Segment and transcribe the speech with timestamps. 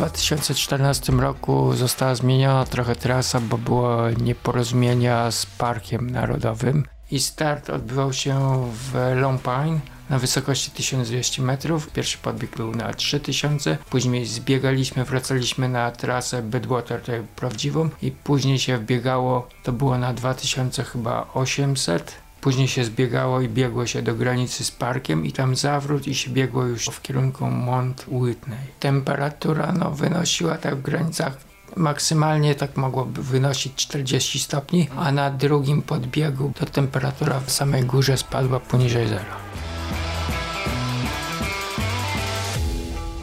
[0.00, 8.12] 2014 roku została zmieniona trochę trasa, bo było nieporozumienia z Parkiem Narodowym i start odbywał
[8.12, 11.90] się w Lompine na wysokości 1200 metrów.
[11.90, 18.58] Pierwszy podbieg był na 3000, później zbiegaliśmy, wracaliśmy na trasę Bedwater, tę prawdziwą i później
[18.58, 22.14] się wbiegało, to było na 2000 chyba 800.
[22.40, 26.30] Później się zbiegało i biegło się do granicy z parkiem i tam zawrót i się
[26.30, 28.58] biegło już w kierunku Mount Whitney.
[28.80, 35.82] Temperatura no, wynosiła tak w granicach maksymalnie tak mogłoby wynosić 40 stopni, a na drugim
[35.82, 39.49] podbiegu to temperatura w samej górze spadła poniżej zera.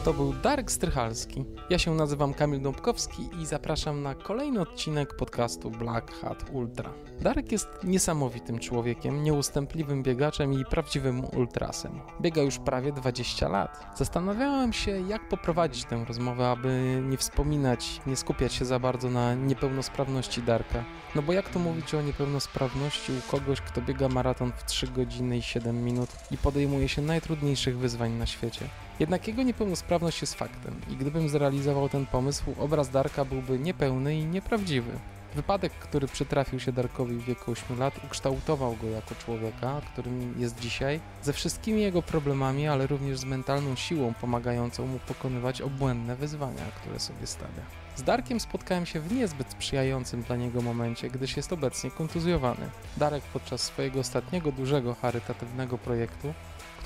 [0.08, 1.46] To był Darek Strychalski.
[1.70, 6.94] Ja się nazywam Kamil Dąbkowski i zapraszam na kolejny odcinek podcastu Black Hat Ultra.
[7.22, 12.00] Darek jest niesamowitym człowiekiem, nieustępliwym biegaczem i prawdziwym ultrasem.
[12.22, 13.86] Biega już prawie 20 lat.
[13.96, 19.34] Zastanawiałem się, jak poprowadzić tę rozmowę, aby nie wspominać, nie skupiać się za bardzo na
[19.34, 20.84] niepełnosprawności Darka.
[21.16, 25.38] No bo jak to mówić o niepełnosprawności u kogoś, kto biega maraton w 3 godziny
[25.38, 28.70] i 7 minut i podejmuje się najtrudniejszych wyzwań na świecie?
[29.00, 34.26] Jednak jego niepełnosprawność jest faktem i gdybym zrealizował ten pomysł, obraz Darka byłby niepełny i
[34.26, 34.92] nieprawdziwy.
[35.36, 40.60] Wypadek, który przytrafił się Darkowi w wieku 8 lat, ukształtował go jako człowieka, którym jest
[40.60, 46.64] dzisiaj, ze wszystkimi jego problemami, ale również z mentalną siłą pomagającą mu pokonywać obłędne wyzwania,
[46.82, 47.62] które sobie stawia.
[47.96, 52.70] Z Darkiem spotkałem się w niezbyt sprzyjającym dla niego momencie, gdyż jest obecnie kontuzjowany.
[52.98, 56.34] Darek podczas swojego ostatniego dużego charytatywnego projektu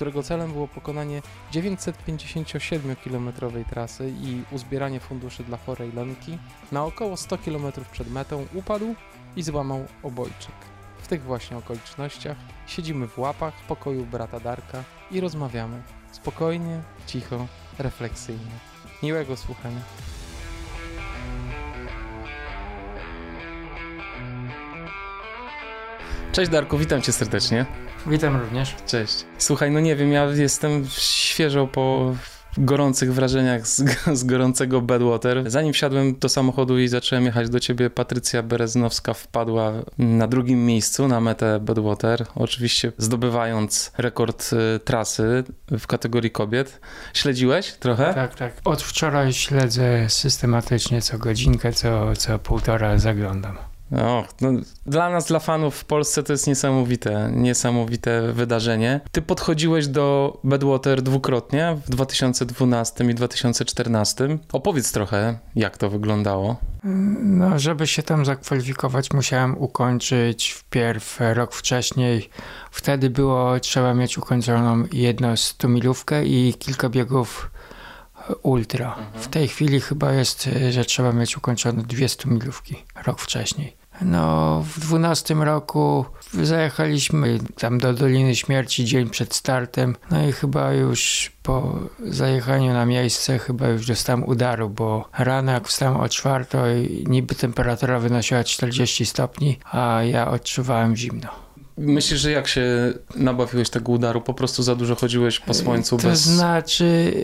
[0.02, 1.22] którego celem było pokonanie
[1.52, 6.38] 957-kilometrowej trasy i uzbieranie funduszy dla chorej Lenki,
[6.72, 8.94] na około 100 km przed metą upadł
[9.36, 10.54] i złamał obojczyk.
[11.02, 12.36] W tych właśnie okolicznościach
[12.66, 15.82] siedzimy w łapach w pokoju brata Darka i rozmawiamy.
[16.12, 17.46] Spokojnie, cicho,
[17.78, 18.52] refleksyjnie.
[19.02, 19.80] Miłego słuchania.
[26.32, 27.66] Cześć Darku, witam cię serdecznie.
[28.06, 28.76] Witam również.
[28.86, 29.24] Cześć.
[29.38, 32.14] Słuchaj, no nie wiem, ja jestem świeżo po
[32.58, 33.84] gorących wrażeniach z,
[34.20, 35.50] z, gorącego Bedwater.
[35.50, 41.08] Zanim wsiadłem do samochodu i zacząłem jechać do ciebie, Patrycja Bereznowska wpadła na drugim miejscu
[41.08, 46.80] na metę Bedwater, oczywiście zdobywając rekord y, trasy w kategorii kobiet.
[47.14, 48.14] Śledziłeś trochę?
[48.14, 48.52] Tak, tak.
[48.64, 53.71] Od wczoraj śledzę systematycznie co godzinkę, co, co półtora zaglądam.
[53.92, 54.50] Och, no,
[54.86, 59.00] dla nas, dla fanów w Polsce to jest niesamowite, niesamowite wydarzenie.
[59.12, 64.38] Ty podchodziłeś do Bedwater dwukrotnie w 2012 i 2014.
[64.52, 66.56] Opowiedz trochę, jak to wyglądało.
[67.22, 72.30] No, żeby się tam zakwalifikować, musiałem ukończyć wpierw rok wcześniej.
[72.70, 77.50] Wtedy było trzeba mieć ukończoną jedną 100 milówkę i kilka biegów
[78.42, 78.96] ultra.
[79.14, 82.76] W tej chwili chyba jest, że trzeba mieć ukończone 200 milówki
[83.06, 83.81] rok wcześniej.
[84.04, 86.04] No, w 12 roku
[86.42, 89.96] zajechaliśmy tam do Doliny Śmierci dzień przed startem.
[90.10, 95.68] No i chyba już po zajechaniu na miejsce chyba już dostałem udaru, bo rano jak
[95.68, 101.28] wstałem o czwartej, niby temperatura wynosiła 40 stopni, a ja odczuwałem zimno.
[101.82, 104.20] Myślisz, że jak się nabawiłeś tego udaru?
[104.20, 106.20] Po prostu za dużo chodziłeś po słońcu to bez...
[106.20, 107.14] znaczy,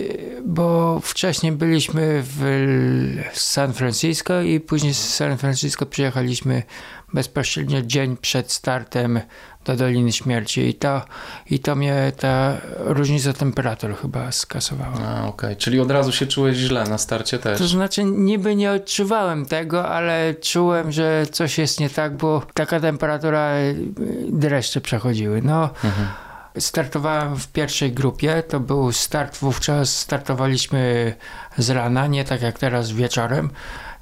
[0.45, 6.63] bo wcześniej byliśmy w San Francisco i później z San Francisco przyjechaliśmy
[7.13, 9.21] bezpośrednio dzień przed startem
[9.77, 11.03] do Doliny Śmierci i to,
[11.51, 14.95] i to mnie ta różnica temperatur chyba skasowała.
[14.95, 15.29] A, okej.
[15.29, 15.57] Okay.
[15.57, 17.59] Czyli od razu się czułeś źle na starcie też?
[17.59, 22.81] To znaczy niby nie odczuwałem tego, ale czułem, że coś jest nie tak, bo taka
[22.81, 23.53] temperatura
[24.29, 25.43] dreszcze przechodziły.
[25.43, 26.09] No, mhm.
[26.59, 31.15] Startowałem w pierwszej grupie, to był start wówczas, startowaliśmy
[31.59, 33.51] z rana, nie tak jak teraz wieczorem.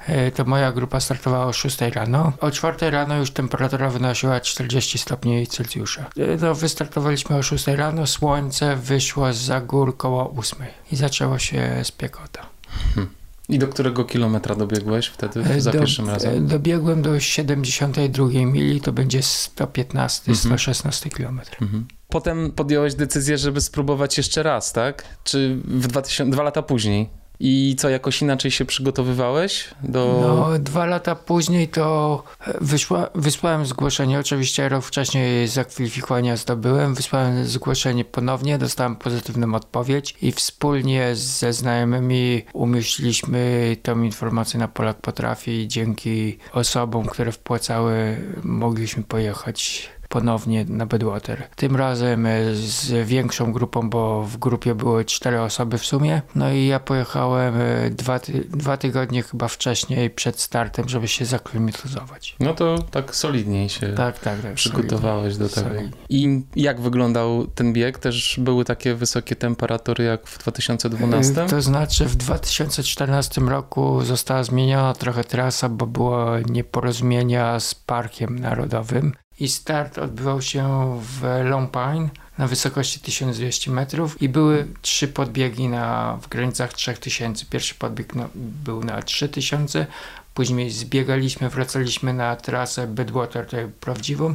[0.06, 2.32] E, to moja grupa startowała o 6 rano.
[2.40, 6.10] O 4 rano już temperatura wynosiła 40 stopni Celsjusza.
[6.16, 10.58] E, no, wystartowaliśmy o 6 rano, słońce wyszło z gór koło 8
[10.92, 12.46] i zaczęło się spiekota.
[12.94, 13.14] Hmm.
[13.48, 16.46] I do którego kilometra dobiegłeś wtedy e, za do, pierwszym razem?
[16.46, 20.36] Dobiegłem do 72 mili, to będzie 115, mhm.
[20.36, 21.56] 116 kilometr.
[21.62, 21.86] Mhm.
[22.08, 25.04] Potem podjąłeś decyzję, żeby spróbować jeszcze raz, tak?
[25.24, 27.08] Czy w 2000, dwa lata później?
[27.40, 30.18] I co, jakoś inaczej się przygotowywałeś do...
[30.20, 32.22] No, dwa lata później to
[32.60, 40.32] wyszła, wysłałem zgłoszenie, oczywiście rok wcześniej zakwalifikowania zdobyłem, wysłałem zgłoszenie ponownie, dostałem pozytywną odpowiedź i
[40.32, 45.50] wspólnie ze znajomymi umieściliśmy tą informację na Polak Potrafi.
[45.50, 51.48] I dzięki osobom, które wpłacały, mogliśmy pojechać ponownie na Bedwater.
[51.56, 56.22] Tym razem e, z większą grupą, bo w grupie były cztery osoby w sumie.
[56.34, 62.36] No i ja pojechałem e, dwa, dwa tygodnie chyba wcześniej przed startem, żeby się zaklimatyzować.
[62.40, 65.48] No to tak solidniej się tak, tak, tak, przygotowałeś solidnie.
[65.48, 65.68] do tego.
[65.68, 65.98] Solidnie.
[66.08, 67.98] I jak wyglądał ten bieg?
[67.98, 71.46] Też były takie wysokie temperatury jak w 2012?
[71.46, 79.12] To znaczy w 2014 roku została zmieniona trochę trasa, bo było nieporozumienia z Parkiem Narodowym
[79.40, 86.18] i start odbywał się w Lompine na wysokości 1200 metrów i były trzy podbiegi na,
[86.22, 87.46] w granicach 3000.
[87.50, 89.86] Pierwszy podbieg no, był na 3000,
[90.34, 94.34] później zbiegaliśmy, wracaliśmy na trasę Bedwater, tutaj prawdziwą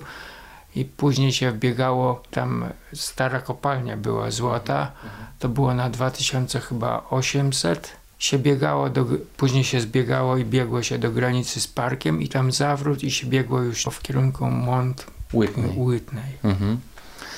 [0.75, 4.91] i później się wbiegało, tam stara kopalnia była złota,
[5.39, 9.05] to było na 2000 chyba 800 się biegało, do,
[9.37, 13.27] później się zbiegało i biegło się do granicy z parkiem i tam zawrót i się
[13.27, 15.71] biegło już w kierunku Mont Whitney.
[15.77, 16.37] Whitney.
[16.43, 16.79] Mhm.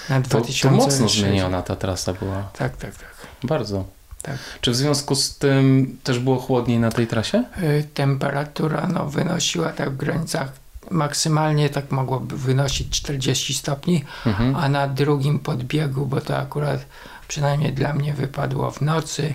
[0.10, 0.62] Na 2006.
[0.62, 2.50] to mocno zmieniona ta trasa była.
[2.58, 3.14] Tak, tak, tak.
[3.44, 3.86] Bardzo.
[4.22, 4.38] Tak.
[4.62, 7.44] Czy w związku z tym też było chłodniej na tej trasie?
[7.64, 10.52] Y, temperatura no, wynosiła tak w granicach
[10.92, 14.56] maksymalnie tak mogłoby wynosić 40 stopni, mhm.
[14.56, 16.86] a na drugim podbiegu, bo to akurat
[17.28, 19.34] przynajmniej dla mnie wypadło w nocy,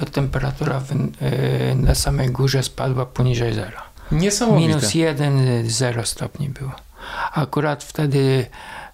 [0.00, 3.82] to temperatura w, yy, na samej górze spadła poniżej zera.
[4.12, 4.68] Niesamowite.
[4.68, 6.72] Minus 1, 0 stopni było.
[7.32, 8.46] Akurat wtedy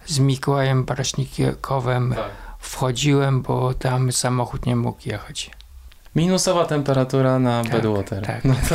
[0.07, 2.31] z Mikołajem Baraśnikowem tak.
[2.59, 5.51] wchodziłem, bo tam samochód nie mógł jechać.
[6.17, 8.27] Minusowa temperatura na tak, Bedwater.
[8.27, 8.45] Tak.
[8.45, 8.75] No to,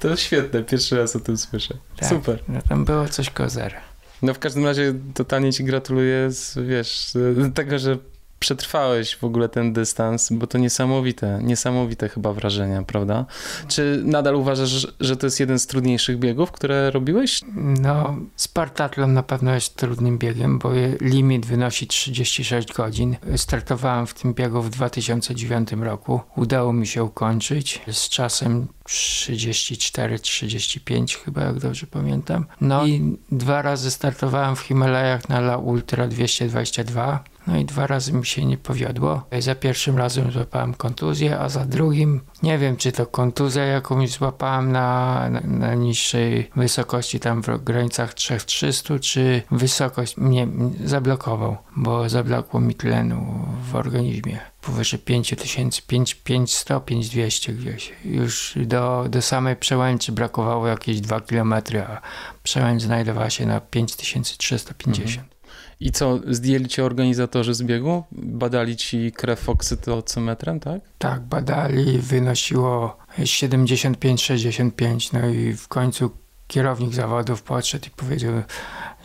[0.08, 1.74] to świetne, pierwszy raz o tym słyszę.
[1.96, 2.42] Tak, Super.
[2.48, 3.80] No tam było coś kozera.
[4.22, 7.12] No w każdym razie totalnie ci gratuluję z, wiesz,
[7.54, 7.98] tego, że
[8.38, 13.24] przetrwałeś w ogóle ten dystans, bo to niesamowite, niesamowite chyba wrażenia, prawda?
[13.68, 17.40] Czy nadal uważasz, że to jest jeden z trudniejszych biegów, które robiłeś?
[17.80, 20.70] No, Spartatlon na pewno jest trudnym biegiem, bo
[21.00, 23.16] limit wynosi 36 godzin.
[23.36, 26.20] Startowałem w tym biegu w 2009 roku.
[26.36, 32.46] Udało mi się ukończyć z czasem 34-35 chyba, jak dobrze pamiętam.
[32.60, 38.12] No i dwa razy startowałem w Himalajach na La Ultra 222 no i dwa razy
[38.12, 39.22] mi się nie powiodło.
[39.38, 44.72] Za pierwszym razem złapałem kontuzję, a za drugim nie wiem, czy to kontuzja jakąś złapałem
[44.72, 50.48] na, na, na niższej wysokości, tam w granicach 3300, czy wysokość mnie
[50.84, 57.92] zablokował, bo zablokło mi tlenu w organizmie powyżej 5000, 500, 5200 gdzieś.
[58.04, 61.54] Już do, do samej przełęczy brakowało jakieś 2 km,
[61.88, 62.00] a
[62.42, 65.08] przełęcz znajdowała się na 5350.
[65.08, 65.37] Mhm.
[65.80, 68.04] I co, zdjęli cię organizatorzy zbiegu?
[68.12, 70.80] Badali ci krew oksytocymetrem, tak?
[70.98, 76.10] Tak, badali, wynosiło 75-65, no i w końcu
[76.46, 78.32] kierownik zawodów podszedł i powiedział,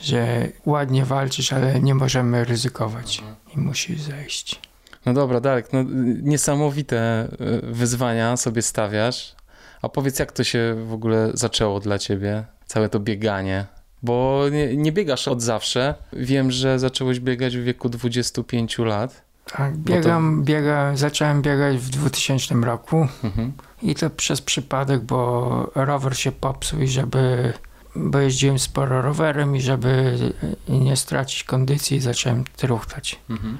[0.01, 3.35] że ładnie walczysz, ale nie możemy ryzykować mhm.
[3.55, 4.61] i musisz zejść.
[5.05, 5.83] No dobra, Darek, no
[6.21, 7.27] niesamowite e,
[7.63, 9.35] wyzwania sobie stawiasz.
[9.81, 13.65] A powiedz, jak to się w ogóle zaczęło dla ciebie, całe to bieganie?
[14.03, 15.95] Bo nie, nie biegasz od zawsze.
[16.13, 19.21] Wiem, że zacząłeś biegać w wieku 25 lat.
[19.45, 20.45] Tak, biegam, to...
[20.45, 23.53] biega, zacząłem biegać w 2000 roku mhm.
[23.81, 27.53] i to przez przypadek, bo rower się popsuł i żeby,
[27.95, 30.17] bo jeździłem sporo rowerem i żeby
[30.69, 33.19] nie stracić kondycji zacząłem truchtać.
[33.29, 33.57] Mhm.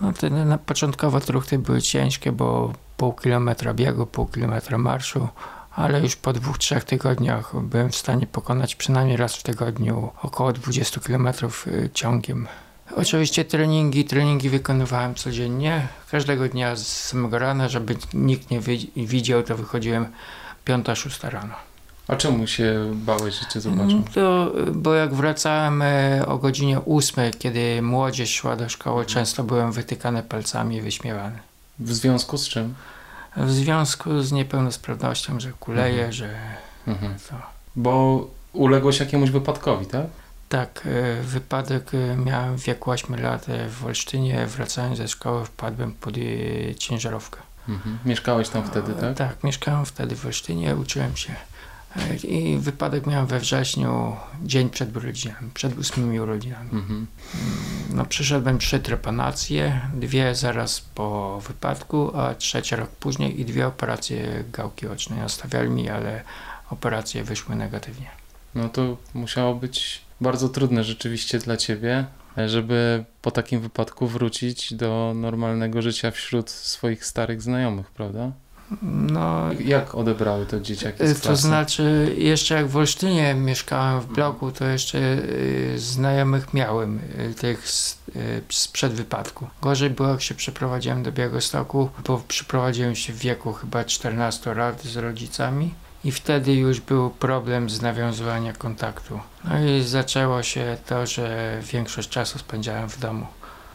[0.00, 5.28] No na początkowo truchty były ciężkie, bo pół kilometra biegu, pół kilometra marszu,
[5.76, 10.52] ale już po dwóch, trzech tygodniach byłem w stanie pokonać przynajmniej raz w tygodniu około
[10.52, 11.28] 20 km
[11.66, 12.48] y, ciągiem.
[12.96, 18.60] Oczywiście treningi, treningi wykonywałem codziennie, każdego dnia z samego rana, żeby nikt nie
[18.96, 20.06] widział, to wychodziłem
[20.64, 21.54] piąta, szósta rano.
[22.08, 23.82] A czemu się bałeś, że cię zobaczą?
[23.82, 29.44] Mm, to, bo jak wracałem e, o godzinie ósmej, kiedy młodzież szła do szkoły, często
[29.44, 31.38] byłem wytykany palcami i wyśmiewany.
[31.78, 32.74] W związku z czym?
[33.36, 36.12] W związku z niepełnosprawnością, że kuleje, mhm.
[36.12, 36.34] że
[36.86, 37.14] mhm.
[37.30, 37.36] to.
[37.76, 40.06] Bo uległeś jakiemuś wypadkowi, tak?
[40.48, 45.44] Tak, e, wypadek e, miałem w wieku 8 lat e, w Olsztynie, wracając ze szkoły
[45.44, 46.14] wpadłem pod
[46.78, 47.40] ciężarówkę.
[47.68, 47.98] Mhm.
[48.04, 49.16] Mieszkałeś tam wtedy, tak?
[49.16, 51.34] Tak, mieszkałem wtedy w Olsztynie, uczyłem się
[52.24, 56.70] i wypadek miałem we wrześniu, dzień przed urodzinami, przed ósmymi urodzinami.
[56.72, 56.90] Mhm.
[56.90, 57.06] Mm,
[57.96, 64.44] no, przyszedłem trzy trepanacje, dwie zaraz po wypadku, a trzecia rok później i dwie operacje
[64.52, 65.18] gałki ocznej.
[65.18, 66.22] Nastawiali mi, ale
[66.70, 68.10] operacje wyszły negatywnie.
[68.54, 72.04] No to musiało być bardzo trudne rzeczywiście dla ciebie,
[72.46, 78.32] żeby po takim wypadku wrócić do normalnego życia wśród swoich starych znajomych, prawda?
[78.82, 81.42] No, Jak odebrały to dzieciaki z to klasy?
[81.42, 87.68] znaczy, jeszcze jak w Olsztynie mieszkałem w bloku, to jeszcze y, znajomych miałem, y, tych
[87.68, 89.46] z, y, sprzed wypadku.
[89.62, 94.82] Gorzej było, jak się przeprowadziłem do Białegostoku, bo przeprowadziłem się w wieku chyba 14 lat
[94.82, 95.74] z rodzicami.
[96.04, 99.20] I wtedy już był problem z nawiązywania kontaktu.
[99.44, 103.26] No i zaczęło się to, że większość czasu spędzałem w domu.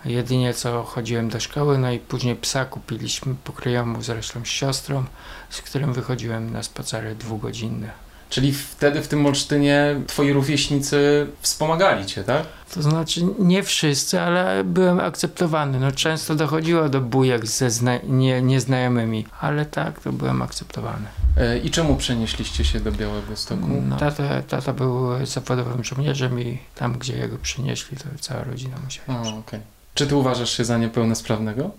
[0.07, 5.03] Jedynie co chodziłem do szkoły, no i później psa kupiliśmy pokryjomu zresztą z siostrą,
[5.49, 7.91] z którym wychodziłem na spacery dwugodzinne.
[8.29, 12.43] Czyli wtedy w tym Olsztynie twoi rówieśnicy wspomagali cię, tak?
[12.73, 15.79] To znaczy nie wszyscy, ale byłem akceptowany.
[15.79, 21.05] No często dochodziło do bujek ze zna- nie, nieznajomymi, ale tak, to byłem akceptowany.
[21.37, 23.67] E, I czemu przenieśliście się do Białego Stoku?
[23.89, 29.21] No, tata, tata był zawodowym żołnierzem i tam, gdzie jego przynieśli, to cała rodzina musiała.
[29.21, 29.59] O, okej.
[29.97, 31.71] Czy ty uważasz się za niepełnosprawnego?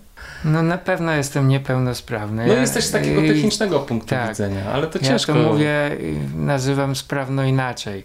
[0.45, 2.47] No na pewno jestem niepełnosprawny.
[2.47, 4.29] No Ja- jesteś z takiego technicznego punktu tak.
[4.29, 5.33] widzenia, ale to Ja ciężko.
[5.33, 5.97] to mówię,
[6.35, 8.03] nazywam sprawno inaczej.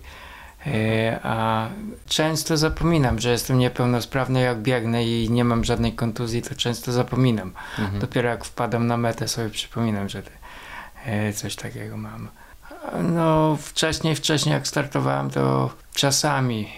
[0.67, 1.69] E, A
[2.07, 7.53] często zapominam, że jestem niepełnosprawny, jak biegnę i nie mam żadnej kontuzji, to często zapominam.
[7.79, 7.99] Mhm.
[8.01, 10.23] Dopiero jak wpadam na metę, sobie przypominam, że
[11.07, 12.29] e, coś takiego mam.
[13.03, 16.69] No, wcześniej, wcześniej jak startowałem, to czasami,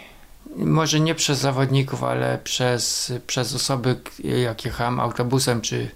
[0.57, 3.97] może nie przez zawodników, ale przez, przez osoby,
[4.45, 5.91] jak jechałem autobusem, czy,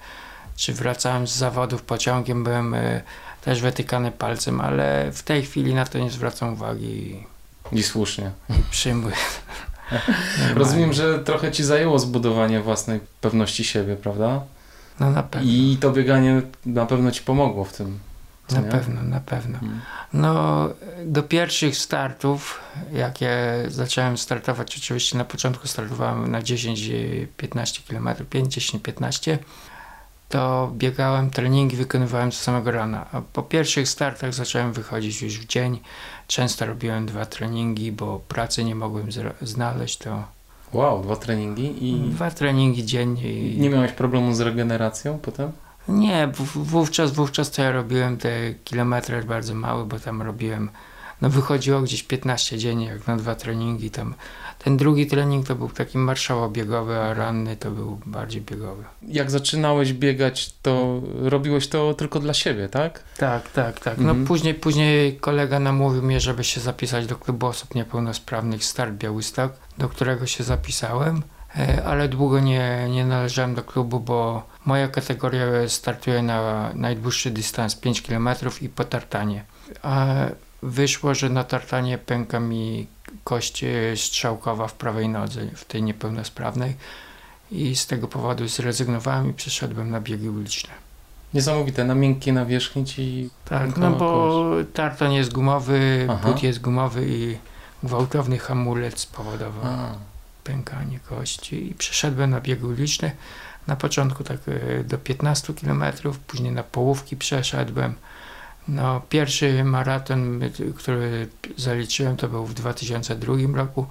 [0.56, 3.02] czy wracałem z zawodów pociągiem, byłem e,
[3.44, 7.26] też wytykany palcem, ale w tej chwili na to nie zwracam uwagi
[7.72, 8.30] I słusznie.
[8.50, 9.16] i przyjmuję.
[10.54, 14.40] Rozumiem, że trochę ci zajęło zbudowanie własnej pewności siebie, prawda?
[15.00, 17.98] No na pewno, I to bieganie na pewno ci pomogło w tym.
[18.52, 18.68] Na nie?
[18.68, 19.54] pewno, na pewno.
[19.54, 19.80] Mhm.
[20.12, 20.68] No,
[21.04, 22.60] do pierwszych startów,
[22.92, 23.30] jakie
[23.68, 29.38] zacząłem startować, oczywiście na początku startowałem na 10-15 km, 5, 10, 15,
[30.28, 33.06] to biegałem, treningi wykonywałem z samego rana.
[33.12, 35.80] A po pierwszych startach zacząłem wychodzić już w dzień.
[36.26, 39.06] Często robiłem dwa treningi, bo pracy nie mogłem
[39.42, 40.24] znaleźć, to
[40.72, 43.32] Wow, dwa treningi i dwa treningi dziennie.
[43.32, 43.58] I...
[43.58, 45.52] nie miałeś problemu z regeneracją potem?
[45.88, 50.70] Nie, wówczas, wówczas to ja robiłem te kilometry bardzo małe, bo tam robiłem,
[51.22, 54.14] no wychodziło gdzieś 15 dziennie, jak na dwa treningi tam.
[54.64, 58.84] Ten drugi trening to był taki marszało-biegowy, a ranny to był bardziej biegowy.
[59.02, 63.02] Jak zaczynałeś biegać, to robiłeś to tylko dla siebie, tak?
[63.16, 63.98] Tak, tak, tak.
[63.98, 64.20] Mhm.
[64.20, 69.52] No później, później kolega namówił mnie, żeby się zapisać do klubu osób niepełnosprawnych Start Białystok,
[69.78, 71.22] do którego się zapisałem,
[71.56, 77.76] e, ale długo nie, nie należałem do klubu, bo moja kategoria startuje na najdłuższy dystans
[77.76, 78.28] 5 km
[78.60, 79.44] i po tartanie.
[79.82, 80.06] A
[80.62, 82.86] wyszło, że na tartanie pęka mi
[83.24, 86.74] kość e, strzałkowa w prawej nodze, w tej niepełnosprawnej
[87.50, 90.70] i z tego powodu zrezygnowałem i przeszedłem na biegi uliczne.
[91.34, 93.30] Niesamowite, na miękkiej nawierzchni ci...
[93.44, 96.28] Tak, no bo tartan jest gumowy, Aha.
[96.28, 97.36] but jest gumowy i
[97.82, 99.94] gwałtowny hamulec spowodował A,
[100.44, 103.10] pękanie kości i przeszedłem na biegi uliczne.
[103.70, 105.84] Na początku tak e, do 15 km,
[106.26, 107.94] później na połówki przeszedłem.
[108.68, 110.40] No, pierwszy maraton,
[110.76, 113.86] który zaliczyłem, to był w 2002 roku,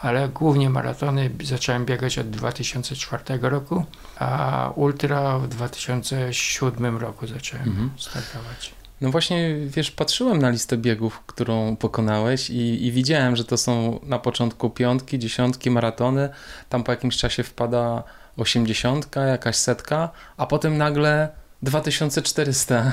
[0.00, 3.84] ale głównie maratony zacząłem biegać od 2004 roku,
[4.18, 7.90] a ultra w 2007 roku zacząłem mhm.
[7.98, 8.74] startować.
[9.00, 14.00] No właśnie, wiesz, patrzyłem na listę biegów, którą pokonałeś i, i widziałem, że to są
[14.02, 16.28] na początku piątki, dziesiątki, maratony,
[16.68, 18.02] tam po jakimś czasie wpada
[18.36, 21.28] osiemdziesiątka, jakaś setka, a potem nagle
[21.62, 22.92] 2400,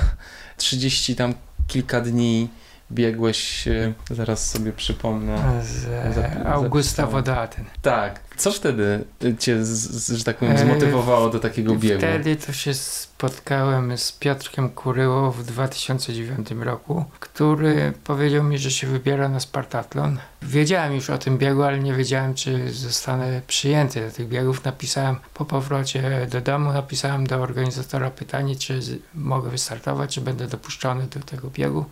[0.58, 1.34] 30 tam
[1.68, 2.50] kilka dni
[2.92, 5.62] biegłeś, e, zaraz sobie przypomnę.
[5.64, 7.06] Z Zapi- Augusta.
[7.08, 7.66] Wodatyn.
[7.82, 9.06] Tak, co wtedy
[9.40, 11.98] cię, z, że tak powiem, E, zmotywowało do takiego biegu?
[12.00, 18.88] Wtedy to się spotkałem z Piotrkiem Kuryło w 2009 roku, który powiedział mi, że się
[18.88, 20.18] wybiera na Spartatlon.
[20.42, 24.66] Wiedziałem już o tym biegu, ale nie wiedziałem, czy zostanę przyjęty do tych biegów.
[24.66, 28.80] Napisałem po powrocie do domu, napisałem do organizatora pytanie, czy
[29.16, 31.86] mogę wystartować, czy będę dopuszczony do tego biegu.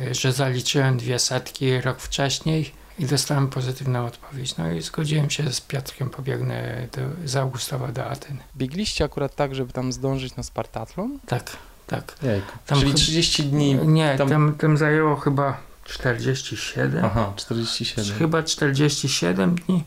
[0.00, 4.56] E, Że zaliczyłem dwie setki rok wcześniej i dostałem pozytywną odpowiedź.
[4.56, 8.36] No i zgodziłem się z Piotrkiem, pobiegnę do, z Augustowa do Atyn.
[8.56, 11.18] Biegliście akurat tak, żeby tam zdążyć na Spartatlon?
[11.26, 12.18] Tak, tak.
[12.66, 13.74] Tam Czyli chyba- 30 dni.
[13.74, 17.04] Nie, tam- tam, tam zajęło chyba 47.
[17.04, 18.18] Aha, 47.
[18.18, 19.84] Chyba 47 dni.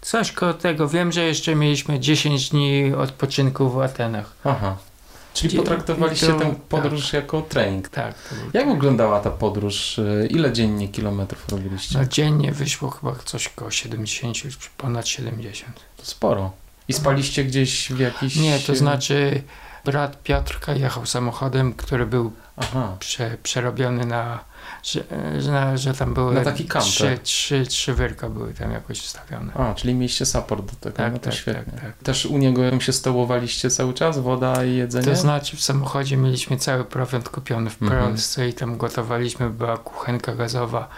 [0.00, 0.88] Coś koło tego.
[0.88, 4.32] Wiem, że jeszcze mieliśmy 10 dni odpoczynku w Atenach.
[4.44, 4.76] Aha.
[5.34, 7.88] Czyli potraktowaliście to- tę podróż jako trening.
[7.88, 8.14] Tak.
[8.52, 9.98] Jak wyglądała ta podróż?
[9.98, 11.98] E, Ile dziennie kilometrów robiliście?
[11.98, 15.80] no, dziennie wyszło chyba coś koło 70, czy ponad 70.
[15.96, 16.52] To sporo.
[16.88, 18.36] I spaliście gdzieś w jakiś...
[18.36, 19.42] Nie, to znaczy
[19.84, 22.32] Brat Piotrka jechał samochodem, który był
[22.98, 24.38] prze, przerobiony na,
[24.82, 25.04] że,
[25.40, 29.52] że, że tam były Na taki trzy, trzy, trzy wyrka były tam jakoś ustawione.
[29.54, 31.72] A, czyli mieliście support do tego, Tak, no to tak, świetnie.
[31.72, 31.96] tak, tak.
[32.02, 35.04] Też u niego się stołowaliście cały czas, woda i jedzenie?
[35.06, 38.04] To znaczy w samochodzie mieliśmy cały prowiant kupiony w Mhm.
[38.04, 40.88] Polsce i tam gotowaliśmy, była kuchenka gazowa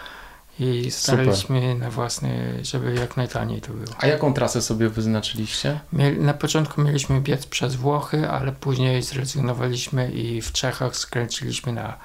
[0.59, 3.95] i staraliśmy na własny, żeby jak najtaniej to było.
[3.97, 5.79] A jaką trasę sobie wyznaczyliście?
[5.93, 11.97] Mieli, na początku mieliśmy biec przez Włochy, ale później zrezygnowaliśmy i w Czechach skręciliśmy na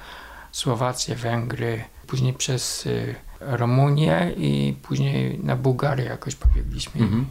[0.53, 7.01] Słowację, Węgry, później przez y, Rumunię i później na Bułgarię jakoś pobiegliśmy.
[7.01, 7.27] Mhm.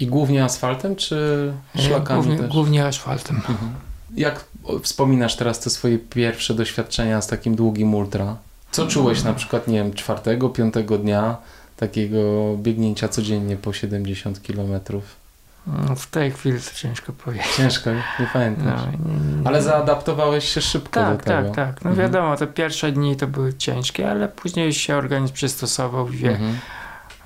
[0.00, 2.52] I głównie asfaltem, czy Y, szlakami głównie, też?
[2.52, 3.36] głównie asfaltem.
[3.36, 3.74] Mhm.
[4.16, 4.44] Jak
[4.82, 8.36] wspominasz teraz te swoje pierwsze doświadczenia z takim długim ultra?
[8.70, 11.36] Co czułeś na przykład, nie wiem, czwartego, piątego dnia
[11.76, 12.18] takiego
[12.56, 15.19] biegnięcia codziennie po 70 kilometrów?
[15.68, 17.46] Mm, W tej chwili to ciężko powiedzieć.
[17.56, 17.90] Ciężko,
[18.20, 18.80] nie pamiętasz.
[18.98, 21.48] No, nie- Ale zaadaptowałeś się szybko do Tak, tego.
[21.48, 21.84] tak, tak.
[21.84, 22.08] No Mhm.
[22.12, 26.58] wiadomo, te pierwsze dni to były ciężkie, ale później się organizm przystosował i wie Mhm.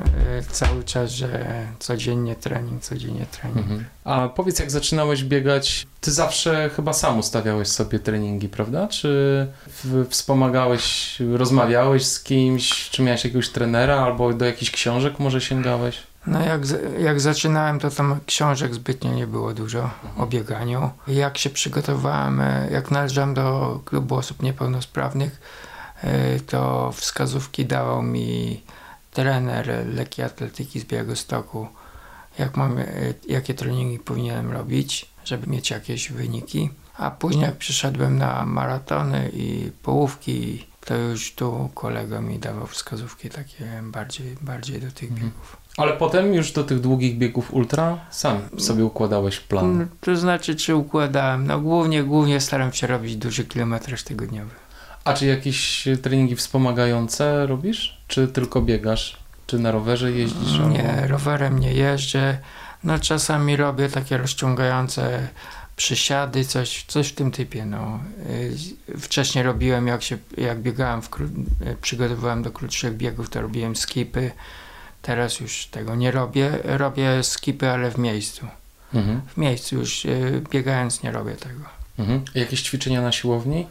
[0.01, 1.47] y, cały czas, że
[1.79, 3.59] codziennie trening, codziennie trening.
[3.59, 3.85] Mhm.
[4.05, 8.89] A powiedz, jak zaczynałeś biegać, ty zawsze chyba sam ustawiałeś sobie treningi, prawda?
[8.89, 9.47] Czy
[10.11, 15.99] wspomagałeś, rozmawiałeś z kimś, czy miałeś jakiegoś trenera, albo do jakichś książek może sięgałeś?
[16.27, 16.61] No jak,
[16.99, 20.91] jak zaczynałem, to tam książek zbytnio nie było dużo o bieganiu.
[21.09, 25.41] Jak się przygotowałem, e, jak należałem do klubu osób niepełnosprawnych,
[26.03, 28.63] e, to wskazówki dawał mi
[29.13, 31.69] trener lekkiej atletyki z Białegostoku,
[32.39, 32.85] jak mam, e,
[33.29, 36.71] jakie treningi powinienem robić, żeby mieć jakieś wyniki.
[36.99, 43.31] A później jak przyszedłem na maratony i połówki, to już tu kolega mi dawał wskazówki
[43.31, 45.31] takie bardziej, bardziej do tych Mhm.
[45.31, 45.57] biegów.
[45.77, 49.65] Ale potem już do tych długich biegów ultra sam sobie układałeś plan.
[49.65, 51.47] Mm, To znaczy, czy układałem?
[51.47, 54.51] No głównie, głównie staram się robić duży kilometraż tygodniowy.
[55.05, 57.99] A czy jakieś treningi wspomagające robisz?
[58.09, 59.17] Czy tylko biegasz?
[59.47, 60.59] Czy na rowerze jeździsz?
[60.71, 62.39] Nie, rowerem nie jeżdżę.
[62.85, 65.29] No czasami robię takie rozciągające
[65.77, 67.67] przysiady, coś, coś w tym typie.
[67.67, 68.01] No.
[68.31, 73.77] Y, Wcześniej robiłem, jak, się, jak biegałem, w, y, przygotowywałem do krótszych biegów, to robiłem
[73.77, 74.31] skipy.
[75.05, 76.51] Teraz już tego nie robię.
[76.65, 78.47] Robię skipy, ale w miejscu.
[78.95, 79.21] Mhm.
[79.27, 81.61] W miejscu już y, biegając nie robię tego.
[81.99, 82.23] Mhm.
[82.35, 83.67] Jakieś ćwiczenia na siłowni?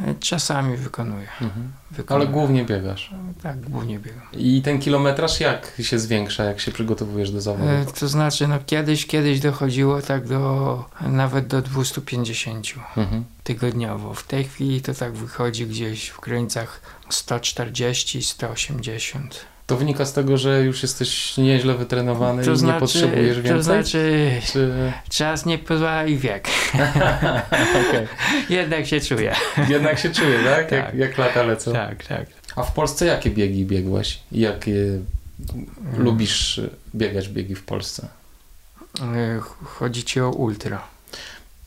[0.00, 1.26] Y, Czasami wykonuję.
[1.40, 1.72] Mhm.
[1.90, 2.26] wykonuję.
[2.26, 3.10] Ale głównie biegasz.
[3.42, 4.22] Tak, głównie biegam.
[4.32, 7.92] I ten kilometraż jak się zwiększa, jak się przygotowujesz do zawodu?
[8.00, 13.24] To znaczy, no kiedyś, kiedyś dochodziło tak do, nawet do 250 Mhm.
[13.44, 14.14] tygodniowo.
[14.14, 19.20] W tej chwili to tak wychodzi gdzieś w granicach 140-180.
[19.66, 23.52] To wynika z tego, że już jesteś nieźle wytrenowany i nie potrzebujesz więcej?
[23.56, 24.92] To znaczy, Czy...
[25.10, 26.48] czas nie pozwala i wiek.
[28.48, 29.34] Jednak się czuję.
[29.68, 30.72] Jednak się czuję, tak?
[30.72, 30.94] Jak, Tak.
[30.94, 31.72] jak lata lecą.
[31.72, 32.26] Tak, tak.
[32.56, 34.18] A w Polsce jakie biegi biegłeś?
[34.32, 34.74] Jakie
[35.98, 36.60] lubisz
[36.94, 38.08] biegać biegi w Polsce?
[39.02, 40.82] E, Chodzi ci o ultra.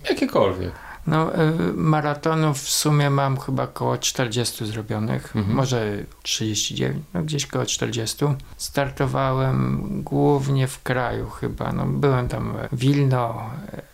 [0.09, 0.71] Jakiekolwiek.
[1.07, 5.55] No, e, maratonów w sumie mam chyba około 40 zrobionych, Mhm.
[5.55, 8.25] może 39, no gdzieś koło 40.
[8.57, 13.49] Startowałem głównie w kraju chyba, no byłem tam Wilno,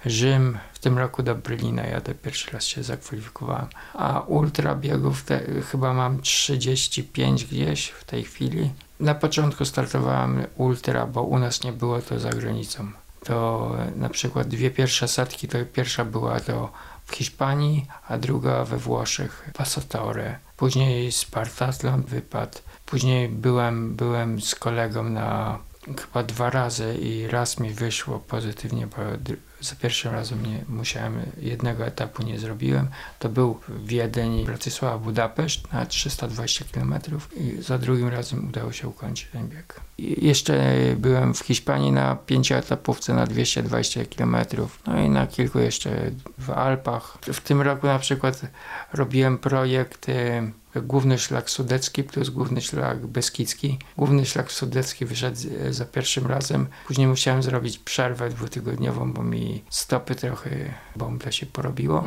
[0.05, 3.65] Rzym, w tym roku do Berlina jadę, pierwszy raz się zakwalifikowałem.
[3.93, 8.71] A ultra biegów te, chyba mam 35 gdzieś w tej chwili.
[8.99, 12.91] Na początku startowałem ultra, bo u nas nie było to za granicą.
[13.23, 16.71] To na przykład dwie pierwsze setki, to pierwsza była to
[17.15, 20.37] Hiszpanii, a druga we Włoszech, Passatore.
[20.57, 22.59] Później Spartathlon wypadł.
[22.85, 25.59] Później byłem, byłem z kolegą na
[26.01, 28.97] chyba dwa razy i raz mi wyszło pozytywnie, bo
[29.61, 32.87] za pierwszym razem nie musiałem, jednego etapu nie zrobiłem.
[33.19, 36.95] To był Wiedeń, Bratysława, Budapeszt na 320 km
[37.35, 39.81] i za drugim razem udało się ukończyć ten bieg.
[39.97, 44.35] I jeszcze byłem w Hiszpanii na pięcioetapówce na 220 km,
[44.87, 47.17] no i na kilku jeszcze w Alpach.
[47.21, 48.41] W tym roku na przykład
[48.93, 50.07] robiłem projekt
[50.75, 53.79] Główny Szlak Sudecki plus Główny Szlak Beskidzki.
[53.97, 56.67] Główny Szlak Sudecki wyszedł z- za pierwszym razem.
[56.87, 60.49] Później musiałem zrobić przerwę dwutygodniową, bo mi stopy trochę
[60.95, 62.03] bąble się porobiło.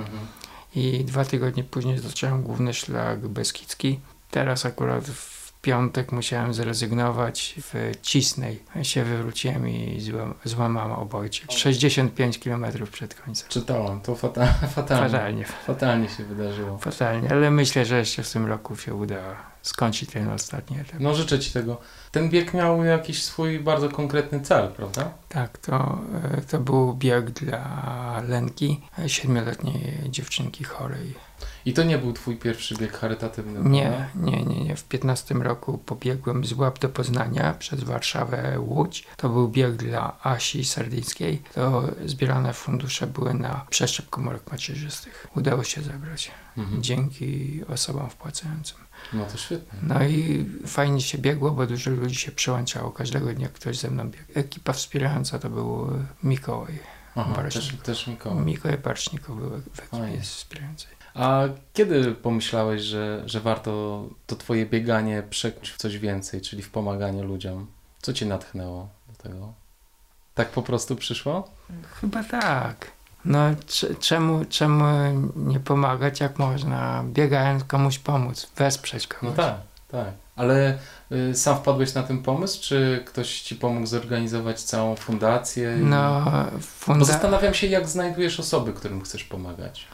[0.74, 4.00] I dwa tygodnie później zacząłem Główny Szlak Beskidzki.
[4.30, 5.33] Teraz akurat w
[5.64, 8.62] piątek musiałem zrezygnować w Cisnej.
[8.82, 11.52] się wywróciłem i złam, złamałem obojczyk.
[11.52, 13.48] 65 km przed końcem.
[13.48, 14.46] Czytałam, to fata
[14.76, 15.08] fatalnie.
[15.10, 16.78] Fatalnie, Fatalnie się wydarzyło.
[16.78, 19.16] fatalnie, ale myślę, że jeszcze w tym roku się uda
[19.62, 20.96] skończyć ten ostatni etap.
[21.00, 21.80] No życzę Ci tego.
[22.10, 25.10] Ten bieg miał jakiś swój bardzo konkretny cel, prawda?
[25.28, 25.98] Tak, to,
[26.34, 31.14] e, to był bieg dla Lenki, siedmioletniej dziewczynki chorej.
[31.66, 33.70] I to nie był Twój pierwszy bieg charytatywny?
[33.70, 33.82] Nie,
[34.14, 34.30] prawda?
[34.30, 34.76] nie, nie, nie.
[34.76, 39.06] W 15 roku pobiegłem z Łap do Poznania przez Warszawę, Łódź.
[39.16, 41.42] To był bieg dla Asi Sardyńskiej.
[41.54, 45.26] To zbierane fundusze były na przeszczep komórek macierzystych.
[45.36, 46.82] Udało się zebrać Mhm.
[46.82, 48.78] dzięki osobom wpłacającym.
[49.12, 49.78] No to świetnie.
[49.82, 52.90] No i fajnie się biegło, bo dużo ludzi się przyłączało.
[52.90, 54.24] Każdego dnia ktoś ze mną biegł.
[54.34, 55.90] Ekipa wspierająca to był
[56.22, 56.78] Mikołaj.
[57.16, 58.44] Aha, też, też Mikołaj.
[58.44, 60.94] Mikołaj Barcznikow był w ekipie wspierającej.
[61.14, 66.70] A kiedy pomyślałeś, że, że warto to Twoje bieganie przekuć w coś więcej, czyli w
[66.70, 67.66] pomaganie ludziom?
[68.02, 69.52] Co Cię natchnęło do tego?
[70.34, 71.48] Tak po prostu przyszło?
[72.00, 72.90] Chyba tak.
[73.24, 74.84] No cze- czemu, czemu
[75.36, 79.36] nie pomagać, jak można biegając komuś pomóc, wesprzeć No kogoś.
[79.36, 79.54] tak,
[79.90, 80.12] tak.
[80.36, 80.78] Ale
[81.12, 85.76] y, sam wpadłeś na ten pomysł, czy ktoś Ci pomógł zorganizować całą fundację?
[85.80, 89.86] i- No, Bo funda- zastanawiam się, jak znajdujesz osoby, którym chcesz pomagać.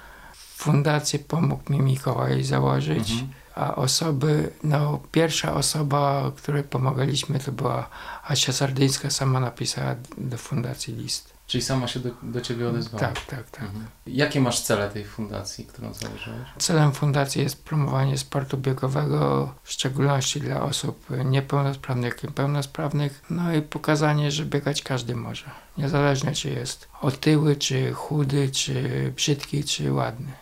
[0.60, 3.28] Fundację pomógł mi Mikołaj założyć, Mhm.
[3.54, 7.88] a osoby, no pierwsza osoba, której pomagaliśmy to była
[8.28, 11.29] Asia Sardyńska, sama napisała do fundacji list.
[11.50, 13.00] Czyli sama się do, do Ciebie odezwała?
[13.00, 13.62] Tak, tak, tak.
[13.62, 13.86] Mhm.
[14.06, 16.48] Jakie masz cele tej fundacji, którą założyłeś?
[16.58, 23.62] Celem fundacji jest promowanie sportu biegowego, w szczególności dla osób niepełnosprawnych i pełnosprawnych, no i
[23.62, 25.50] pokazanie, że biegać każdy może.
[25.78, 30.32] Niezależnie czy jest otyły, czy chudy, czy brzydki, czy ładny.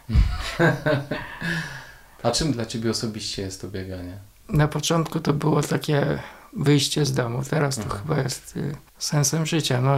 [2.23, 4.18] A czym dla Ciebie osobiście jest to bieganie?
[4.49, 6.18] Na początku to było takie
[6.53, 8.03] wyjście z domu, teraz to Mhm.
[8.03, 9.81] chyba jest y, sensem życia.
[9.81, 9.97] No,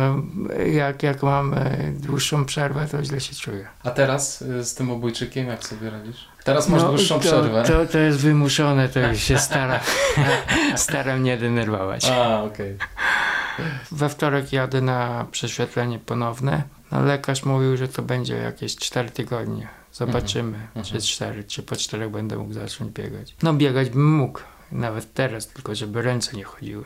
[0.67, 3.69] jak, jak mam y, dłuższą przerwę, to źle się czuję.
[3.85, 6.29] A teraz y, z tym obojczykiem jak sobie radzisz?
[6.45, 7.63] Teraz masz No, dłuższą to, przerwę.
[7.63, 9.81] To, to jest wymuszone, to już się staram,
[10.77, 12.05] staram nie denerwować.
[12.09, 12.77] A, okej.
[13.93, 16.63] We wtorek jadę na prześwietlenie ponowne.
[16.93, 19.69] No, lekarz mówił, że to będzie jakieś 4 tygodnie.
[19.93, 20.85] Zobaczymy, Mhm.
[20.87, 23.37] czy 4, czy po 4 będę mógł zacząć biegać.
[23.43, 24.41] No biegać bym mógł,
[24.73, 26.85] nawet teraz, tylko żeby ręce nie chodziły.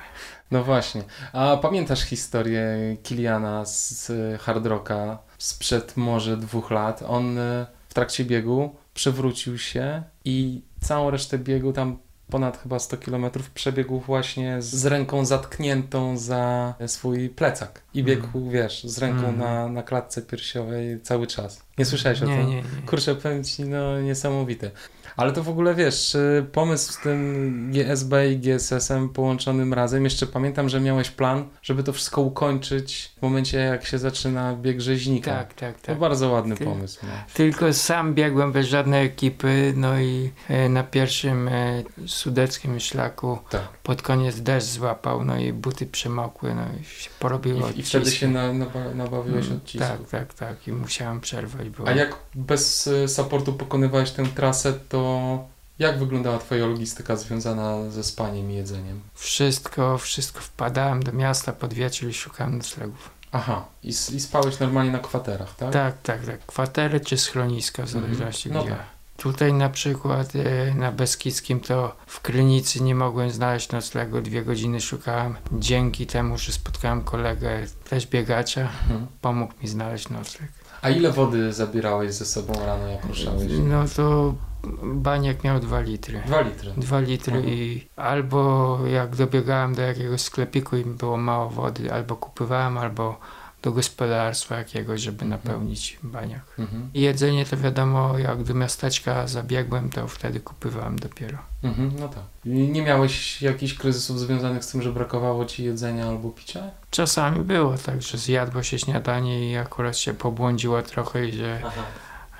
[0.51, 1.03] No właśnie.
[1.33, 2.67] A pamiętasz historię
[3.03, 7.03] Kiliana z Hard Rocka sprzed może dwóch lat?
[7.09, 11.99] On y, w trakcie biegu przewrócił się i całą resztę biegu, tam
[12.31, 17.83] ponad chyba 100 km, przebiegł właśnie z ręką zatkniętą za swój plecak.
[17.95, 18.51] I biegł, Mhm.
[18.51, 19.39] wiesz, z ręką Mhm.
[19.39, 21.63] na, na klatce piersiowej cały czas.
[21.79, 22.47] Nie słyszałeś o nie, tym?
[22.49, 22.63] nie, nie.
[22.87, 24.71] Kurczę, powiem Ci, no niesamowite.
[25.17, 30.27] Ale to w ogóle, wiesz, y, pomysł z tym GSB i GSS-em połączonym razem, jeszcze
[30.27, 35.31] pamiętam, że miałeś plan, żeby to wszystko ukończyć w momencie, jak się zaczyna bieg rzeźnika.
[35.31, 35.99] Tak, tak, To tak.
[35.99, 37.01] bardzo ładny Ty- pomysł.
[37.03, 37.09] No.
[37.35, 43.69] Tylko sam biegłem bez żadnej ekipy, no i e, na pierwszym e, sudeckim szlaku Tak.
[43.85, 47.99] Pod koniec deszcz złapał, no i buty przemokły, no i się porobiło I, I wtedy
[47.99, 48.21] odciski.
[48.21, 50.11] się na, nawa- nabawiłeś Mm, odcisków.
[50.11, 51.89] Tak, tak, tak i musiałem przerwać, bo...
[51.89, 55.45] A jak bez y, supportu pokonywałeś tę trasę, to
[55.79, 59.01] jak wyglądała Twoja logistyka związana ze spaniem i jedzeniem?
[59.15, 63.11] Wszystko, wszystko wpadałem do miasta pod wieczór i szukałem noclegów.
[63.33, 65.73] Aha, i, i spałeś normalnie na kwaterach, tak?
[65.73, 66.47] Tak, tak, tak.
[66.47, 68.05] Kwatery czy schroniska, w Mhm.
[68.05, 68.71] zależności No gdzie.
[68.71, 68.94] tak.
[69.17, 74.81] Tutaj na przykład e, na Beskidzkim to w Krynicy nie mogłem znaleźć noclegu, dwie godziny
[74.81, 75.35] szukałem.
[75.53, 77.59] Dzięki temu, że spotkałem kolegę,
[77.91, 79.07] też biegacza, Mhm.
[79.21, 80.51] pomógł mi znaleźć nocleg.
[80.83, 83.53] A ile wody zabierałeś ze sobą rano, jak ruszałeś?
[83.69, 84.35] No to
[84.83, 86.23] baniak miał dwa litry.
[86.27, 86.73] Dwa litry.
[86.77, 87.55] Dwa litry Mhm.
[87.55, 93.19] i albo jak dobiegałem do jakiegoś sklepiku i było mało wody, albo kupywałem, albo
[93.65, 96.45] do gospodarstwa jakiegoś, żeby napełnić baniak.
[96.59, 96.91] Mhm.
[96.95, 101.39] I jedzenie to wiadomo, jak do miasteczka zabiegłem, to wtedy kupywałem dopiero.
[101.63, 102.23] Mhm, no tak.
[102.45, 106.63] I nie miałeś jakichś kryzysów związanych z tym, że brakowało ci jedzenia albo picia?
[106.91, 111.83] Czasami było tak, że zjadło się śniadanie i akurat się pobłądziło trochę i że Aha.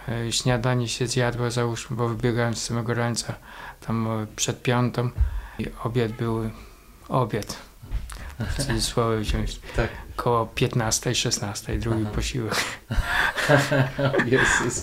[0.09, 3.35] e, śniadanie się zjadło, załóżmy, bo wybiegałem z samego rańca
[3.87, 5.11] tam e, przed piątą
[5.59, 6.51] i obiad był
[7.09, 7.57] obiad.
[8.39, 9.89] W cudzysłowie wziąć Tak.
[10.17, 12.15] koło 15-16, drugi Aha.
[12.15, 12.55] posiłek.
[14.27, 14.83] Jezus,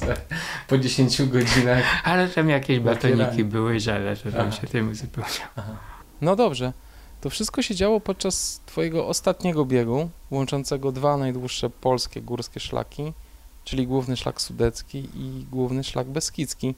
[0.67, 1.83] po 10 godzinach.
[2.03, 4.51] Ale tam jakieś batoniki były, że ale to tam Aha.
[4.51, 5.77] się tym uzupełniało.
[6.21, 6.73] No dobrze.
[7.21, 13.13] To wszystko się działo podczas Twojego ostatniego biegu, łączącego dwa najdłuższe polskie górskie szlaki,
[13.63, 16.75] czyli główny szlak sudecki i główny szlak beskidzki.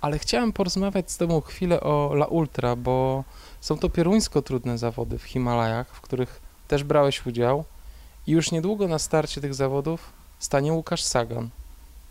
[0.00, 3.24] Ale chciałem porozmawiać z Tobą chwilę o La Ultra, bo
[3.62, 7.64] są to pieruńsko trudne zawody w Himalajach, w których też brałeś udział
[8.26, 11.48] i już niedługo na starcie tych zawodów stanie Łukasz Sagan.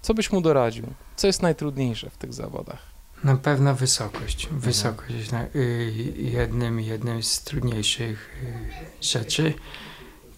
[0.02, 0.86] Co byś mu doradził?
[1.16, 2.80] Co jest najtrudniejsze w tych zawodach?
[3.24, 4.48] Na pewno wysokość.
[4.52, 9.54] Wysokość jest y, jednym, jednym z trudniejszych y, rzeczy.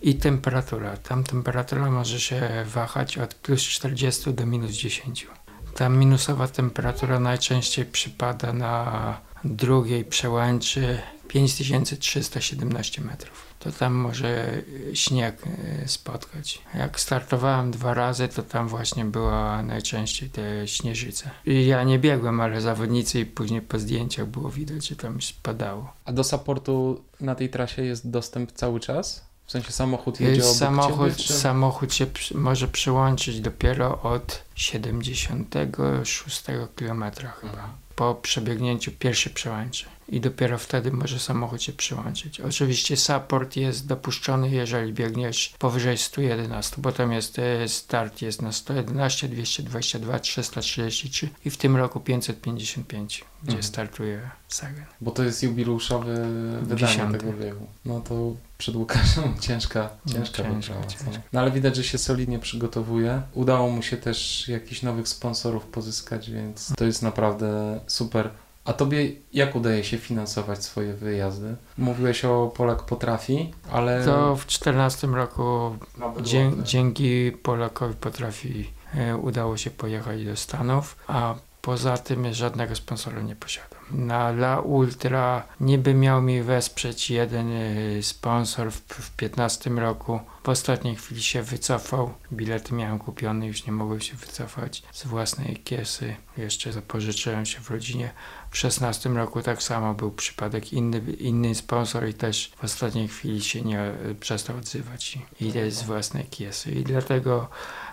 [0.01, 0.97] I temperatura.
[0.97, 5.27] Tam temperatura może się wahać od plus 40 do minus 10.
[5.75, 13.53] Ta minusowa temperatura najczęściej przypada na drugiej przełęczy 5317 metrów.
[13.59, 14.61] To tam może
[14.93, 16.61] śnieg e, spotkać.
[16.75, 21.29] Jak startowałem dwa razy, to tam właśnie była najczęściej te śnieżyce.
[21.45, 25.93] I ja nie biegłem, ale zawodnicy i później po zdjęciach było widać, że tam spadało.
[26.05, 29.25] A do supportu na tej trasie jest dostęp cały czas?
[29.45, 31.33] W sensie samochód jedzie obok samochód, ciebie, czy...
[31.33, 36.43] samochód się przy, może przyłączyć dopiero od 76
[36.75, 37.03] km
[37.41, 37.69] chyba.
[37.95, 39.85] Po przebiegnięciu pierwszej przełęczy.
[40.13, 42.41] I dopiero wtedy może samochód się przyłączyć.
[42.41, 48.51] Oczywiście support jest dopuszczony, jeżeli biegniesz powyżej 111, bo tam jest e, start jest na
[48.51, 53.63] 111, 222, 333 i w tym roku 555, gdzie Mhm.
[53.63, 54.85] startuje Sagan.
[55.01, 56.15] Bo to jest jubileuszowe
[56.61, 57.17] wydanie Dziesiąte.
[57.17, 57.67] tego biegu.
[57.85, 60.87] No to przed Łukaszem ciężka, No, ciężka ciężko, wyprawa.
[60.87, 61.05] co?
[61.05, 61.21] ciężko.
[61.33, 63.21] No ale widać, że się solidnie przygotowuje.
[63.33, 68.29] Udało mu się też jakichś nowych sponsorów pozyskać, więc to jest naprawdę super.
[68.65, 71.55] A tobie jak udaje się finansować swoje wyjazdy?
[71.77, 74.05] Mówiłeś o Polak potrafi, ale...
[74.05, 75.75] To w 14 roku
[76.21, 83.21] Dzie- dzięki Polakowi potrafi, e, udało się pojechać do Stanów, a poza tym żadnego sponsora
[83.21, 83.82] nie posiadam.
[83.93, 90.19] Na La Ultra niby miał mi wesprzeć jeden e, sponsor w, w 15 roku.
[90.43, 92.13] W ostatniej chwili się wycofał.
[92.31, 96.15] Bilety miałem kupione, już nie mogłem się wycofać z własnej kiesy.
[96.37, 98.11] Jeszcze zapożyczyłem się w rodzinie.
[98.51, 100.73] W 16 roku tak samo był przypadek.
[100.73, 105.83] Inny, inny sponsor i też w ostatniej chwili się nie e, przestał odzywać i z
[105.83, 106.71] własnej kiesy.
[106.71, 107.49] I dlatego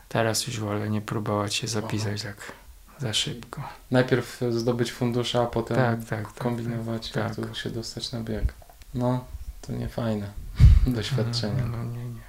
[0.09, 2.53] teraz już wolę nie próbować się zapisać tak
[3.01, 3.63] za szybko.
[3.91, 6.35] Najpierw zdobyć fundusze, a potem Tak, tak, tak.
[6.35, 7.47] kombinować, jak tak.
[7.49, 8.55] tu się dostać na bieg.
[8.95, 9.25] No,
[9.63, 10.31] to nie fajne
[10.87, 11.63] doświadczenie.
[11.71, 12.21] No, nie, nie.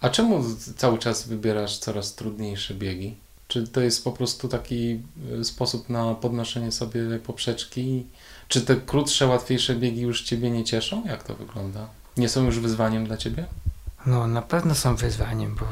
[0.00, 0.44] A czemu
[0.76, 3.16] cały czas wybierasz coraz trudniejsze biegi?
[3.48, 5.00] Czy to jest po prostu taki
[5.40, 8.06] y, sposób na podnoszenie sobie poprzeczki?
[8.48, 11.06] Czy te krótsze, łatwiejsze biegi już Ciebie nie cieszą?
[11.06, 11.88] Jak to wygląda?
[12.16, 13.46] Nie są już wyzwaniem dla Ciebie?
[14.06, 15.66] No na pewno są wyzwaniem, bo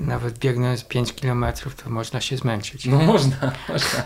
[0.00, 1.46] nawet biegnąc 5 km
[1.84, 2.86] to można się zmęczyć.
[2.86, 3.36] No można,
[3.68, 4.02] można.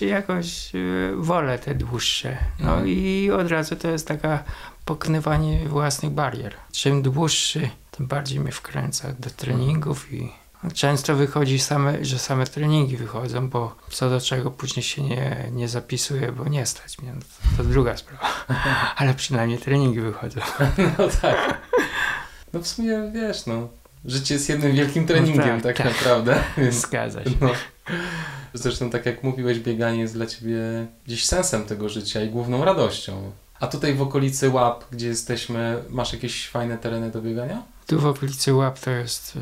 [0.00, 2.38] I Jakoś y, wolę te dłuższe.
[2.58, 2.88] No Mhm.
[2.88, 4.42] i od razu to jest taka
[4.84, 6.54] pokonywanie własnych barier.
[6.72, 10.32] Czym dłuższy, tym bardziej mnie wkręca do treningów i
[10.74, 15.68] często wychodzi same, że same treningi wychodzą, bo co do czego później się nie, nie
[15.68, 17.12] zapisuję, bo nie stać mnie.
[17.14, 18.26] No to, to druga sprawa.
[18.96, 20.40] Ale przynajmniej treningi wychodzą.
[20.98, 21.60] No tak.
[22.52, 23.68] No w sumie wiesz, no.
[24.04, 25.86] Życie jest jednym wielkim treningiem, tak, tak, tak.
[25.86, 26.44] naprawdę.
[26.58, 27.30] Więc, Zgadza się.
[27.40, 27.50] no.
[28.54, 30.60] Zresztą tak jak mówiłeś, bieganie jest dla Ciebie
[31.06, 33.32] gdzieś sensem tego życia i główną radością.
[33.60, 37.62] A tutaj w okolicy Łap, gdzie jesteśmy, masz jakieś fajne tereny do biegania?
[37.86, 39.38] Tu w okolicy Łap to jest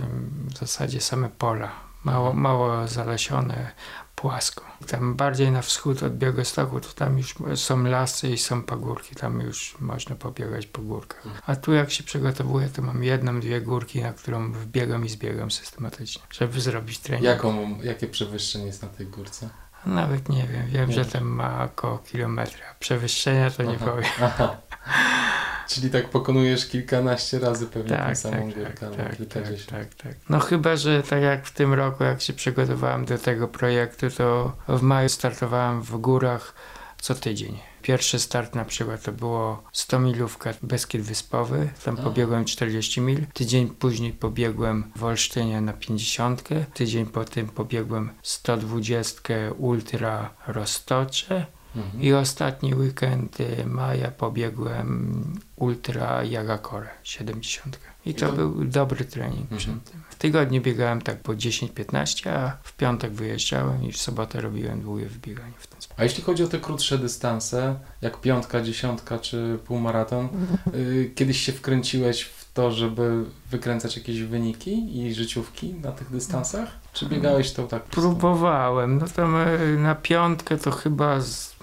[0.54, 1.72] w zasadzie same pola.
[2.04, 3.70] Mało, mało zalesione,
[4.20, 4.64] płasko.
[4.86, 9.14] Tam bardziej na wschód od Białegostoku to tam już są lasy i są pagórki.
[9.14, 11.22] Tam już można pobiegać po górkach.
[11.46, 15.50] A tu jak się przygotowuję, to mam jedną, dwie górki, na którą wbiegam i zbiegam
[15.50, 17.24] systematycznie, żeby zrobić trening.
[17.24, 19.48] Jaką, jakie przewyższenie jest na tej górce?
[19.86, 20.66] Nawet nie wiem.
[20.66, 22.64] Wiem, Nie że tam ma około kilometra.
[22.80, 23.86] Przewyższenia to nie Aha.
[23.86, 24.10] powiem.
[24.22, 24.56] Aha.
[25.68, 29.70] Czyli tak pokonujesz kilkanaście razy pewnie Tak, samą tak, górkę, tak, albo tak, tak, kilkadziesiąt.
[29.70, 30.14] tak, tak.
[30.28, 34.52] No chyba, że tak jak w tym roku, jak się przygotowałem do tego projektu, to
[34.68, 36.54] w maju startowałem w górach
[37.00, 37.58] co tydzień.
[37.82, 42.02] Pierwszy start na przykład to było 100 milówka Beskid Wyspowy, tam A.
[42.02, 43.26] pobiegłem 40 mil.
[43.34, 46.48] Tydzień później pobiegłem w Olsztynie na 50.
[46.74, 49.22] Tydzień po tym pobiegłem 120
[49.58, 51.46] Ultra Roztocze.
[51.76, 52.02] Mhm.
[52.02, 55.24] I ostatni weekend y, maja pobiegłem
[55.56, 57.78] Ultra Jagakore 70.
[58.06, 59.58] I to był dobry trening Mhm.
[59.58, 60.02] przed tym.
[60.10, 65.06] W tygodniu biegałem tak po 10-15, a w piątek wyjeżdżałem i w sobotę robiłem długie
[65.06, 66.00] wbieganie w ten sposób.
[66.00, 70.28] A jeśli chodzi o te krótsze dystanse, jak piątka, dziesiątka czy półmaraton,
[70.74, 76.68] y, kiedyś się wkręciłeś w to, żeby wykręcać jakieś wyniki i życiówki na tych dystansach?
[76.98, 77.82] Czy biegałeś to tak?
[77.82, 81.56] Próbowałem, no tam e, na piątkę to chyba z,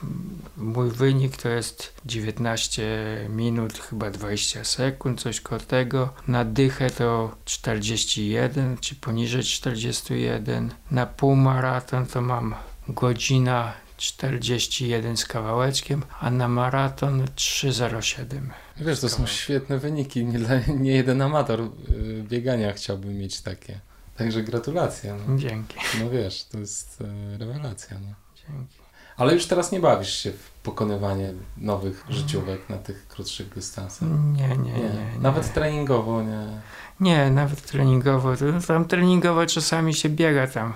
[0.58, 2.84] mój wynik to jest 19
[3.30, 6.14] minut, chyba 20 sekund, coś koło tego.
[6.28, 10.74] Na dychę to 41, czy poniżej 41.
[10.92, 12.56] Na półmaraton to mam
[12.90, 18.26] godzina 41 z kawałeczkiem, a na maraton 3,07.
[18.78, 20.26] Wiesz, to są świetne wyniki.
[20.26, 20.40] Nie,
[20.80, 23.80] nie jeden amator y, biegania chciałby mieć takie.
[24.18, 25.18] Także gratulacje.
[25.28, 27.98] No, Dzięki, no wiesz, to jest y, rewelacja.
[28.00, 28.16] No.
[28.36, 28.76] dzięki.
[29.18, 34.10] Ale już teraz nie bawisz się w pokonywanie nowych życiówek na tych krótszych dystansach?
[34.34, 34.72] Nie, nie, nie.
[34.74, 36.48] nie, Nawet treningowo nie?
[37.00, 38.32] Nie, nawet treningowo.
[38.68, 40.74] Tam treningowo czasami się biega tam.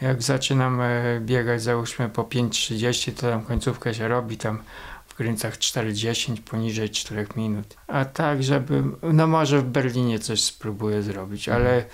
[0.00, 4.62] Jak zaczynam e, biegać załóżmy po 5.30, to tam końcówkę się robi tam
[5.06, 7.76] w granicach 4.10, poniżej 4 minut.
[7.86, 11.66] A tak, żeby, no może w Berlinie coś spróbuję zrobić, Mhm.
[11.66, 11.84] ale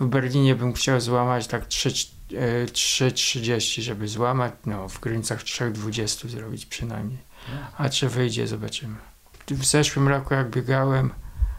[0.00, 1.92] w Berlinie bym chciał złamać tak 3, e,
[2.66, 7.18] 3.30, żeby złamać, no w granicach 3.20 zrobić przynajmniej.
[7.78, 8.94] A czy wyjdzie, zobaczymy.
[9.50, 11.10] W zeszłym roku jak biegałem,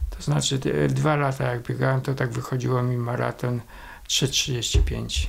[0.09, 3.61] to znaczy d- dwa lata jak biegałem, to tak wychodziło mi maraton
[4.07, 5.27] 3.35,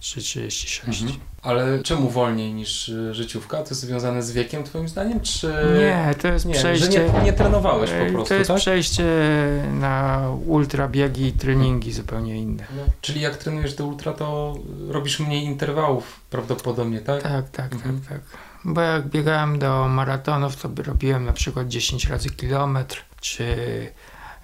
[0.00, 1.04] 3.36.
[1.04, 1.31] Mhm.
[1.42, 3.56] Ale czemu wolniej niż y, życiówka?
[3.56, 5.54] To jest związane z wiekiem twoim zdaniem, czy...
[5.78, 6.92] Nie, to jest nie przejście...
[6.92, 8.56] że nie, nie trenowałeś po prostu, To jest tak?
[8.56, 9.04] przejście
[9.72, 12.64] na ultrabiegi i treningi zupełnie inne.
[12.76, 14.54] No, czyli jak trenujesz do ultra, to
[14.88, 17.22] robisz mniej interwałów prawdopodobnie, tak?
[17.22, 18.00] Tak, tak, Mhm.
[18.00, 18.20] tak, tak.
[18.64, 23.46] Bo jak biegałem do maratonów, to robiłem na przykład 10 razy kilometr, czy,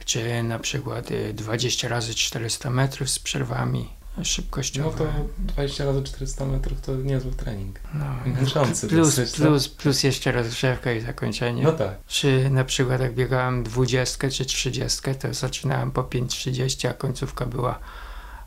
[0.05, 4.99] czy na przykład y, 20 razy 400 metrów z przerwami No szybkościowe.
[4.99, 5.05] to
[5.39, 7.81] 20 razy 400 metrów to niezły trening.
[7.95, 9.41] No, Męczący plus, dosyć, tak?
[9.41, 11.63] plus, plus jeszcze rozgrzewka i zakończenie.
[11.63, 11.99] No tak.
[12.07, 17.79] Czy na przykład jak biegałem 20 czy 30, to zaczynałem po 5.30, a końcówka była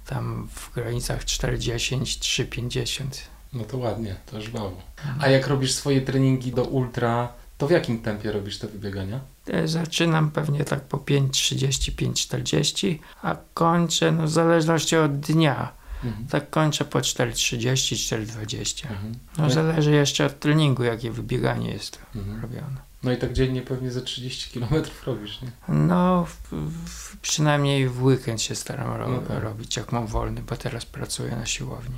[0.06, 3.06] tam w granicach 4.10, 3.50.
[3.54, 4.82] No to ładnie, to żwawo.
[5.20, 9.20] A jak robisz swoje treningi do ultra, to w jakim tempie robisz te wybiegania?
[9.48, 15.72] E, Zaczynam pewnie tak po 5.30, 5.40, a kończę, no w zależności od dnia,
[16.04, 16.28] Mhm.
[16.28, 18.88] tak kończę po 4.30, 4.20.
[18.92, 19.14] Mhm.
[19.38, 22.42] No zależy jeszcze od treningu, jakie wybieganie jest Mhm.
[22.42, 22.92] robione.
[23.04, 25.52] No i tak dziennie pewnie ze 30 km robisz, nie?
[25.76, 26.54] No, w,
[26.90, 29.44] w, przynajmniej w weekend się staram ro, No tak.
[29.44, 31.98] robić, jak mam wolny, bo teraz pracuję na siłowni.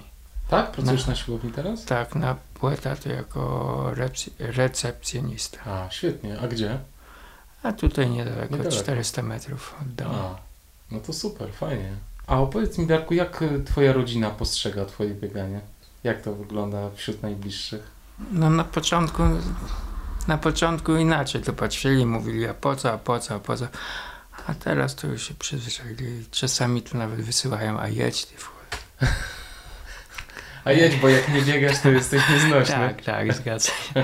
[0.55, 0.71] Tak?
[0.71, 1.11] Pracujesz No.
[1.11, 1.85] na siłowni teraz?
[1.85, 3.91] Tak, na płeta to jako
[4.39, 5.57] recepcjonista.
[5.65, 6.39] A, świetnie.
[6.39, 6.79] A gdzie?
[7.63, 8.75] A tutaj niedaleko, Niedaleko.
[8.83, 10.13] 400 metrów od domu.
[10.15, 10.35] A,
[10.91, 11.91] no to super, fajnie.
[12.27, 15.61] A opowiedz mi, Darku, jak y, twoja rodzina postrzega twoje bieganie?
[16.03, 17.91] Jak to wygląda wśród najbliższych?
[18.31, 19.23] No na początku,
[20.27, 23.67] na początku inaczej to patrzyli, mówili a po co, a po co, a po co.
[24.47, 26.25] A teraz to już się przyzwyczaili.
[26.31, 28.49] Czasami tu nawet wysyłają, a jedź ty w.
[30.65, 32.75] A jedź, bo jak nie biegasz, to jesteś nieznośny.
[32.75, 33.93] Tak, tak, zgadza się.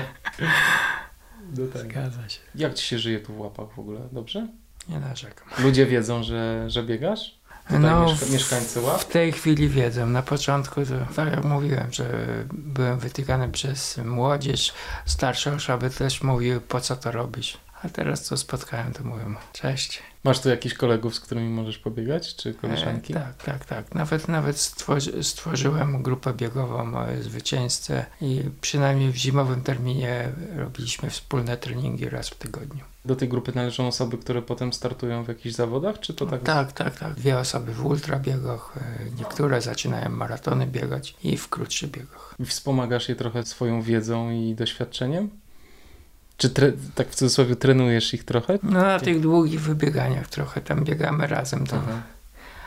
[1.56, 1.82] No tak.
[1.82, 2.40] Zgadza się.
[2.54, 4.00] Jak ci się żyje tu w łapach w ogóle?
[4.12, 4.46] Dobrze?
[4.88, 5.48] Nie narzekam.
[5.58, 7.38] Ludzie wiedzą, że, że biegasz?
[7.66, 9.00] Tutaj No, mieszka, mieszkańcy łap?
[9.00, 10.06] W tej chwili wiedzą.
[10.06, 14.72] Na początku to, tak jak mówiłem, że byłem wytykany przez młodzież,
[15.06, 17.58] starsze osoby też mówiły, po co to robisz.
[17.82, 20.02] A teraz co spotkałem, to mówią, cześć.
[20.24, 23.12] Masz tu jakichś kolegów, z którymi możesz pobiegać, czy koleżanki?
[23.12, 23.94] E, tak, tak, tak.
[23.94, 31.56] Nawet, nawet stworzy, stworzyłem grupę biegową e, Zwycięzcę i przynajmniej w zimowym terminie robiliśmy wspólne
[31.56, 32.84] treningi raz w tygodniu.
[33.04, 36.42] Do tej grupy należą osoby, które potem startują w jakichś zawodach, czy to tak?
[36.42, 37.14] Tak, tak, tak.
[37.14, 42.34] Dwie osoby w ultrabiegach, e, niektóre zaczynają maratony biegać i w krótszych biegach.
[42.38, 45.30] I wspomagasz je trochę swoją wiedzą i doświadczeniem?
[46.40, 46.50] Czy
[46.94, 48.58] tak w cudzysłowie trenujesz ich trochę?
[48.62, 51.66] No na tych długich wybieganiach trochę tam biegamy razem.
[51.66, 52.02] To Aha.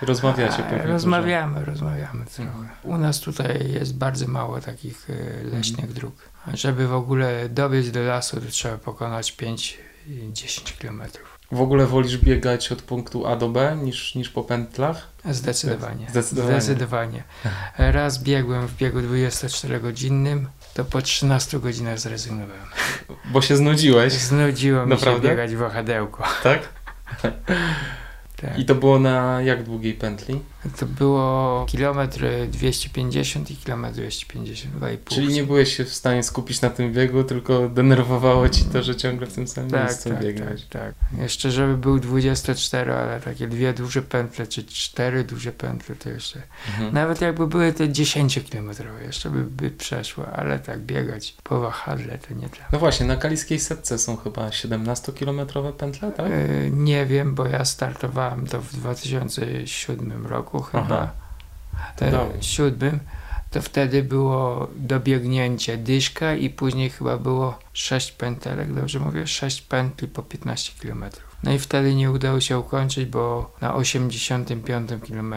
[0.01, 0.91] Rozmawiacie pewnie.
[0.91, 2.51] Rozmawiamy, rozmawiamy trochę.
[2.51, 2.69] Mhm.
[2.83, 6.15] U nas tutaj jest bardzo mało takich e, leśnych dróg.
[6.47, 11.39] A Żeby w ogóle dobiec do lasu, to trzeba pokonać 5-10 kilometrów.
[11.49, 11.59] dużo.
[11.59, 15.07] W ogóle wolisz biegać od punktu A do B niż, niż po pętlach?
[15.31, 16.07] Zdecydowanie.
[16.09, 16.62] Zdecydowanie.
[16.62, 17.23] Zdecydowanie.
[17.77, 22.65] Raz biegłem w biegu 24-godzinnym, to po 13 godzinach zrezygnowałem.
[23.25, 25.29] Bo się znudziłeś, Znudziło mi się Naprawdę?
[25.29, 26.23] biegać w wahadełko.
[26.43, 26.59] tak?
[28.41, 28.59] Tak.
[28.59, 30.39] I to było na jak długiej pętli?
[30.80, 34.97] To było kilometr 250 i kilometr 250, 2,5.
[35.06, 38.95] Czyli nie byłeś się w stanie skupić na tym biegu, tylko denerwowało ci to, że
[38.95, 40.65] ciągle w tym samym Tak, miejscu tak, tak, biegałeś.
[40.65, 40.93] tak.
[41.17, 46.41] Jeszcze żeby był 24, ale takie dwie duże pętle, czy cztery duże pętle, to jeszcze.
[46.69, 46.93] Mhm.
[46.93, 52.34] Nawet jakby były te 10-kilometrowe, jeszcze by, by przeszło, ale tak biegać po wahadle to
[52.34, 56.26] nie dla No właśnie, na kaliskiej setce są chyba 17-kilometrowe pętle, tak?
[56.32, 61.12] E, Nie wiem, bo ja startowałem to w 2007 roku chyba.
[61.96, 62.42] To E, dawno.
[62.42, 63.00] siódmym.
[63.52, 69.28] To wtedy było dobiegnięcie dyszka i później chyba było 6 pętelek, dobrze mówię?
[69.28, 71.06] 6 pętli po 15 km.
[71.43, 75.36] No i wtedy nie udało się ukończyć, bo na 85 km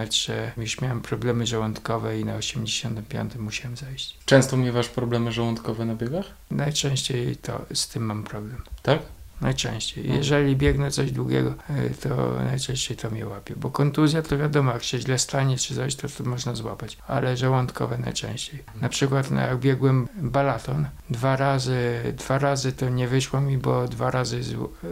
[0.56, 4.16] już miałem problemy żołądkowe i na 85 musiałem zejść.
[4.24, 6.26] Często miewasz problemy żołądkowe na biegach?
[6.50, 8.62] Najczęściej to z tym mam problem.
[8.82, 8.98] Tak?
[9.40, 10.04] Najczęściej.
[10.04, 10.18] Mhm.
[10.18, 13.54] Jeżeli biegnę coś długiego, y, to najczęściej to mnie łapie.
[13.56, 16.98] Bo kontuzja to wiadomo, jak się źle stanie czy coś, to, to można złapać.
[17.08, 18.64] Ale żołądkowe najczęściej.
[18.80, 23.88] Na przykład no, jak biegłem balaton, dwa razy, dwa razy to nie wyszło mi, bo
[23.88, 24.40] dwa razy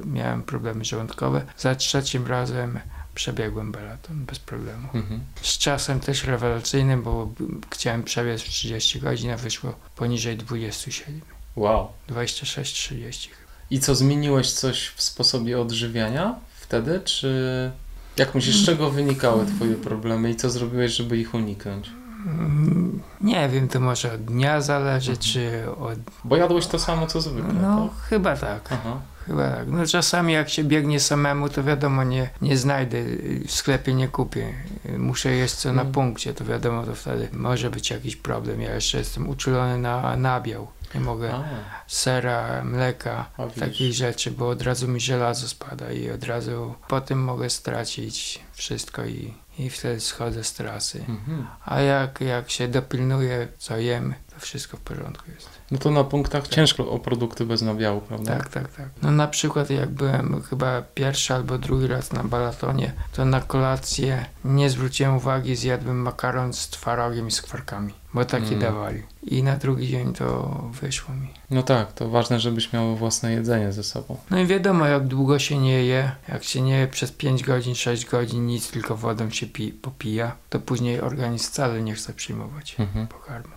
[0.05, 1.47] miałem problemy żołądkowe.
[1.59, 2.81] Za trzecim razem
[3.15, 4.89] przebiegłem balaton bez problemu.
[4.95, 5.21] Mhm.
[5.43, 7.33] Z czasem też rewelacyjnym, bo
[7.71, 11.21] chciałem przebiec w 30 godzin, a wyszło poniżej 27.
[11.57, 11.89] Wow.
[12.09, 13.29] 26-30
[13.75, 17.71] I co, zmieniłeś coś w sposobie odżywiania wtedy, czy...
[18.17, 21.91] Jak myślisz, z czego wynikały twoje problemy i co zrobiłeś, żeby ich uniknąć?
[22.27, 25.19] Mm, Nie wiem, to może od dnia zależy, Mhm.
[25.33, 25.99] czy od...
[26.25, 28.09] Bo jadłeś to samo, co zwykle, No, tak?
[28.09, 28.61] chyba tak.
[28.73, 29.01] Aha.
[29.27, 29.69] Chyba tak.
[29.69, 34.09] No czasami jak się biegnie samemu, to wiadomo, nie, nie znajdę, y, w sklepie nie
[34.09, 34.55] kupię.
[34.99, 35.93] Muszę jeść co na Mm.
[35.93, 38.61] punkcie, to wiadomo, to wtedy może być jakiś problem.
[38.61, 40.67] Ja jeszcze jestem uczulony na nabiał.
[40.95, 41.45] Nie mogę A,
[41.87, 47.23] sera, mleka, a takich rzeczy, bo od razu mi żelazo spada i od razu potem
[47.25, 51.05] mogę stracić wszystko i, i wtedy schodzę z trasy.
[51.09, 51.47] Mhm.
[51.65, 55.49] A jak, jak się dopilnuję, co jem, wszystko w porządku jest.
[55.71, 58.37] No to na punktach ciężko o produkty bez nabiału, prawda?
[58.37, 58.89] Tak, tak, tak.
[59.03, 64.25] No na przykład jak byłem chyba pierwszy albo drugi raz na balatonie, to na kolację
[64.45, 68.59] nie zwróciłem uwagi, zjadłem makaron z twarogiem i z kwarkami, bo taki Mm.
[68.61, 69.03] dawali.
[69.23, 71.29] I na drugi dzień to wyszło mi.
[71.51, 74.17] No tak, to ważne, żebyś miał własne jedzenie ze sobą.
[74.31, 77.75] No i wiadomo, jak długo się nie je, jak się nie je przez 5 godzin,
[77.75, 82.77] 6 godzin, nic, tylko wodą się pi- popija, to później organizm wcale nie chce przyjmować
[82.79, 83.07] Mhm.
[83.07, 83.55] pokarmu.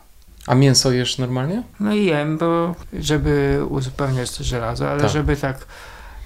[0.48, 1.64] A mięso jesz normalnie?
[1.80, 5.10] No i jem, bo żeby uzupełniać to żelazo, ale Tak.
[5.12, 5.66] żeby tak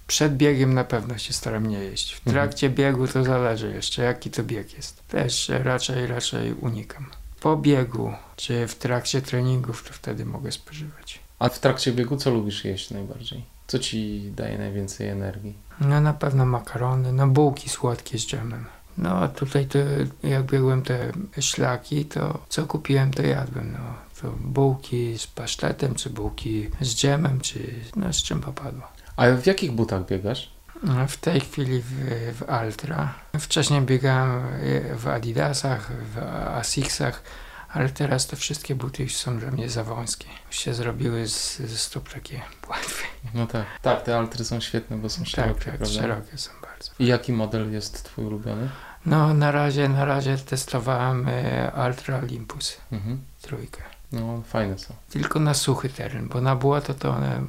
[0.08, 2.16] przed biegiem na pewno się staram nie jeść.
[2.16, 2.34] W Mhm.
[2.34, 5.08] trakcie biegu to zależy jeszcze, jaki to bieg jest.
[5.08, 7.06] Też raczej, raczej unikam.
[7.40, 11.20] Po biegu, czy w trakcie treningów, to wtedy mogę spożywać.
[11.40, 13.46] A w trakcie biegu co lubisz jeść najbardziej?
[13.68, 15.54] Co ci daje najwięcej energii?
[15.82, 18.66] No na pewno makarony, no bułki słodkie z dżemem.
[18.98, 19.80] No a tutaj to
[20.24, 21.12] jak biegłem te
[21.42, 23.72] szlaki, to co kupiłem to jadłem.
[23.74, 23.80] No
[24.22, 27.60] to bułki z pasztetem, czy bułki z dżemem, czy
[27.96, 28.82] no z czym popadło.
[29.18, 30.52] A w jakich butach biegasz?
[30.84, 31.92] No, W tej chwili w,
[32.38, 33.14] w Altra.
[33.40, 34.44] Wcześniej biegałem
[34.98, 36.18] w Adidasach, w
[36.58, 37.24] Asicsach,
[37.70, 40.26] ale teraz te wszystkie buty już są dla mnie za wąskie.
[40.48, 43.04] Już się zrobiły z, ze stóp takie łatwe.
[43.34, 43.66] No tak.
[43.82, 46.02] Tak, te altry są świetne, bo są szerokie, Tak, tak, prawda?
[46.02, 46.52] szerokie są.
[47.00, 48.70] I jaki model jest twój ulubiony?
[49.06, 53.20] No na razie, na razie testowałem e, Ultra Olympus Mhm.
[53.42, 53.82] trójkę.
[54.12, 54.94] No, fajne są.
[55.10, 57.44] Tylko na suchy teren, bo na błoto to one e,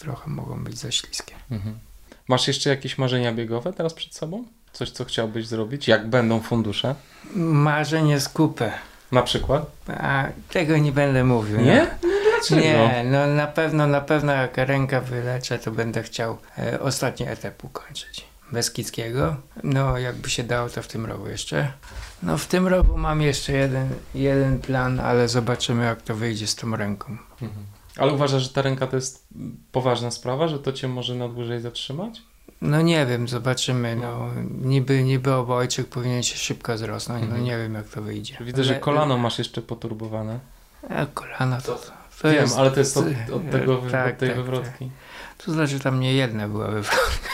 [0.00, 1.34] trochę mogą być za śliskie.
[1.50, 1.78] Mhm.
[2.28, 4.44] Masz jeszcze jakieś marzenia biegowe teraz przed sobą?
[4.72, 5.88] Coś, co chciałbyś zrobić?
[5.88, 6.94] Jak będą fundusze?
[7.36, 8.72] Marzenie z kupę.
[9.12, 9.66] Na przykład?
[9.88, 11.60] A tego nie będę mówił.
[11.60, 11.86] Nie?
[12.02, 12.08] No.
[12.30, 12.60] Dlaczego?
[12.60, 17.64] Nie, no na pewno, na pewno jak ręka wyleczę, to będę chciał e, ostatni etap
[17.64, 18.24] ukończyć.
[18.52, 19.36] Beskidzkiego.
[19.62, 21.72] No jakby się dało, to w tym roku jeszcze.
[22.22, 26.54] No w tym roku mam jeszcze jeden, jeden plan, ale zobaczymy jak to wyjdzie z
[26.56, 27.16] tą ręką.
[27.42, 27.66] Mhm.
[27.96, 29.26] Ale uważasz, że ta ręka to jest
[29.72, 32.22] poważna sprawa, że to cię może na dłużej zatrzymać?
[32.60, 33.96] No nie wiem, zobaczymy.
[33.96, 34.30] No,
[34.60, 37.40] niby, niby obojczyk powinien się szybko zrosnąć, Mhm.
[37.40, 38.36] no nie wiem jak to wyjdzie.
[38.40, 40.38] Widzę, że kolano masz jeszcze poturbowane.
[40.90, 41.74] A kolano to,
[42.22, 42.58] to Wiem, jest...
[42.58, 44.90] ale to jest od, od, tego, wy- tak, od tej tak, wywrotki.
[45.44, 47.28] To znaczy tam nie jedna była wywrotka.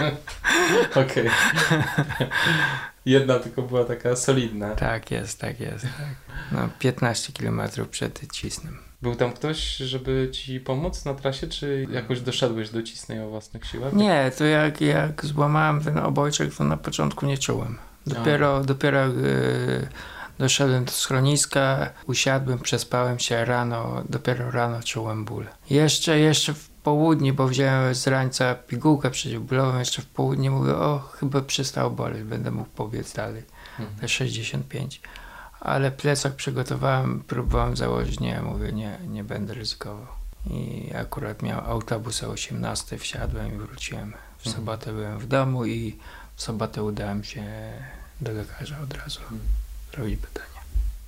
[1.04, 1.30] Okej.
[3.04, 4.74] Jedna tylko była taka solidna.
[4.74, 5.82] Tak jest, tak jest.
[5.82, 6.38] Tak.
[6.52, 8.78] No 15 km przed cisnem.
[9.02, 13.64] Był tam ktoś, żeby ci pomóc na trasie, czy jakoś doszedłeś do cisnej o własnych
[13.64, 13.92] siłach?
[13.92, 17.78] Nie, to jak, jak złamałem ten obojczyk, to na początku nie czułem.
[18.06, 19.88] Dopiero, dopiero jak y,
[20.38, 25.46] doszedłem do schroniska, usiadłem, przespałem się rano, dopiero rano czułem ból.
[25.70, 26.54] Jeszcze, jeszcze
[26.88, 32.22] południe, bo wziąłem z rańca pigułkę przeciwbólową, jeszcze w południe mówię, o chyba przestało boleć,
[32.22, 33.42] będę mógł pobiec dalej.
[33.78, 33.98] Mhm.
[34.00, 35.00] Te 65.
[35.60, 40.06] Ale plecak przygotowałem, próbowałem założyć, nie, mówię, nie, nie będę ryzykował.
[40.50, 44.12] I akurat miał autobus o 18, wsiadłem i wróciłem.
[44.38, 44.56] W Mhm.
[44.56, 45.96] sobotę byłem w domu i
[46.36, 47.44] w sobotę udałem się
[48.20, 49.40] do lekarza od razu Mhm.
[49.96, 50.58] robić badania.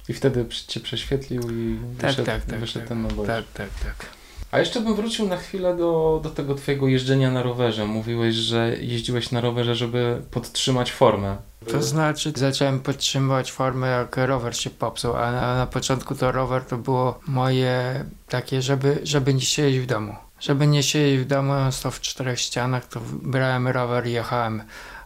[0.09, 2.89] I wtedy cię prześwietlił i Tak, wyszedł, tak, tak, wyszedł tak.
[2.89, 3.47] ten obojczyk.
[3.55, 4.20] Tak, tak, tak.
[4.51, 7.87] A jeszcze bym wrócił na chwilę do, do tego twojego jeżdżenia na rowerze.
[7.87, 11.37] Mówiłeś, że jeździłeś na rowerze, żeby podtrzymać formę.
[11.69, 16.65] To znaczy zacząłem podtrzymywać formę jak rower się popsuł, a na, na początku to rower
[16.65, 20.15] to było moje takie, żeby, żeby nie siedzieć w domu.
[20.41, 24.63] Żeby nie siedzieć w domu, non w czterech ścianach, to brałem rower i jechałem.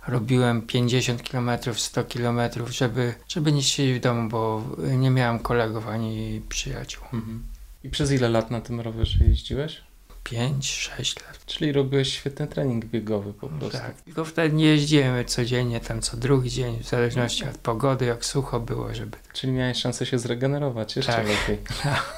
[0.08, 2.40] Robiłem 50 km, 100 km,
[2.70, 7.04] żeby, żeby nie siedzieć w domu, bo nie miałem kolegów ani przyjaciół.
[7.12, 7.53] Mhm.
[7.84, 9.80] I przez ile lat na tym rowerze jeździłeś?
[10.24, 11.44] 5-6 lat.
[11.46, 13.78] Czyli robiłeś świetny trening biegowy po prostu.
[13.78, 18.24] Tak, tylko wtedy nie jeździłem codziennie, tam co drugi dzień, w zależności od pogody, jak
[18.24, 19.16] sucho było, żeby...
[19.32, 21.26] Czyli miałeś szansę się zregenerować jeszcze Tak.
[21.28, 21.58] lepiej.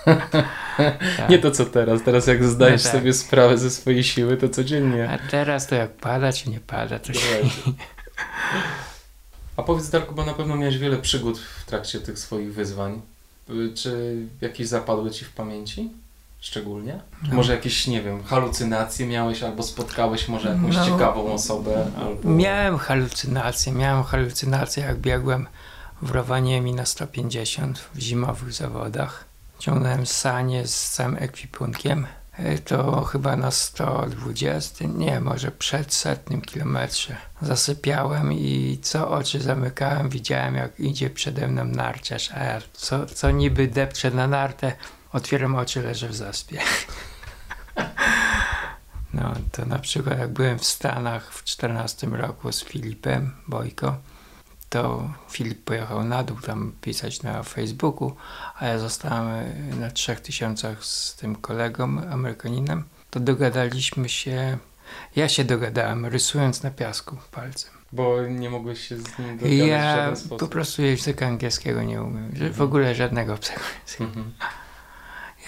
[1.17, 1.31] Tak.
[1.31, 2.03] Nie to co teraz.
[2.03, 3.01] Teraz jak zdajesz No tak.
[3.01, 5.11] sobie sprawę ze swojej siły, to codziennie.
[5.11, 7.37] A teraz to jak pada czy nie pada, to się...
[9.57, 13.03] A powiedz Darku, bo na pewno miałeś wiele przygód w trakcie tych swoich wyzwań.
[13.51, 15.91] Y, Czy jakieś zapadły Ci w pamięci?
[16.41, 17.01] Szczególnie?
[17.29, 17.35] No.
[17.35, 20.87] Może jakieś, nie wiem, halucynacje miałeś, albo spotkałeś może jakąś No.
[20.87, 22.29] ciekawą osobę, albo...
[22.31, 25.47] Miałem halucynacje, miałem halucynacje jak biegłem
[26.03, 29.25] w Rowaniemi na 150 w zimowych zawodach.
[29.59, 32.07] Ciągnąłem sanie z całym ekwipunkiem.
[32.65, 37.17] To chyba na 120, nie, może przed setnym kilometrze.
[37.43, 43.31] Zasypiałem i co oczy zamykałem, widziałem jak idzie przede mną narciarz, a ja co, co
[43.31, 44.73] niby depczę na nartę,
[45.13, 46.61] otwieram oczy, leżę w zaspie.
[49.15, 53.97] No, to na przykład jak byłem w Stanach w 14 roku z Filipem Bojko,
[54.69, 58.13] to Filip pojechał na dół tam pisać na Facebooku,
[58.59, 59.29] a ja zostałem
[59.73, 62.85] e, na 3000 z tym kolegą Amerykaninem.
[63.11, 64.59] To dogadaliśmy się,
[65.17, 67.71] ja się dogadałem rysując na piasku palcem.
[67.93, 70.51] Bo nie mogłeś się z nim dogadać w Ja żaden po sposób.
[70.51, 72.63] prostu języka angielskiego nie umiem, w Mhm.
[72.63, 74.05] ogóle żadnego obcego języka.
[74.05, 74.33] Mhm.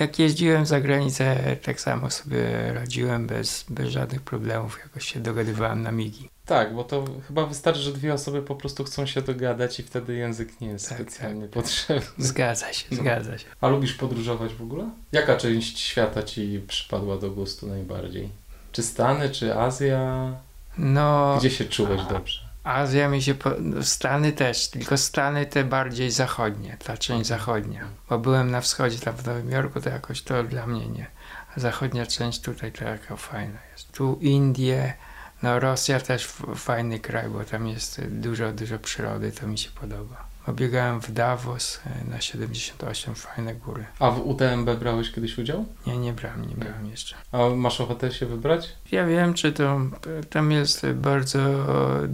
[0.01, 5.83] Jak jeździłem za granicę, tak samo sobie radziłem bez, bez żadnych problemów, jakoś się dogadywałem
[5.83, 6.29] na migi.
[6.47, 10.15] Tak, bo to chyba wystarczy, że dwie osoby po prostu chcą się dogadać i wtedy
[10.17, 12.07] język nie jest Tak, specjalnie potrzebny.
[12.19, 12.97] Zgadza się, No.
[12.97, 13.45] zgadza się.
[13.61, 14.91] A lubisz podróżować w ogóle?
[15.13, 18.29] Jaka część świata ci przypadła do gustu najbardziej?
[18.73, 20.33] Czy Stany, czy Azja?
[20.79, 22.48] No, Gdzie się czułeś dobrze?
[22.69, 23.35] Azja mi się.
[23.35, 23.51] Po...
[23.83, 27.85] Stany też, tylko Stany te bardziej zachodnie, ta część zachodnia.
[28.09, 31.07] Bo byłem na wschodzie, tam w Nowym Jorku, to jakoś to dla mnie nie.
[31.57, 33.93] A zachodnia część tutaj to jaka fajna jest.
[33.93, 34.95] Tu Indie,
[35.43, 40.28] no Rosja też fajny kraj, bo tam jest dużo, dużo przyrody, to mi się podoba.
[40.49, 43.85] Obiegałem w Davos e, na 78, fajne góry.
[43.99, 45.65] A w UTMB brałeś kiedyś udział?
[45.87, 47.17] Nie, nie brałem, nie brałem jeszcze.
[47.33, 48.69] A masz ochotę się wybrać?
[48.93, 49.81] Ja wiem, czy to,
[50.31, 51.39] tam jest bardzo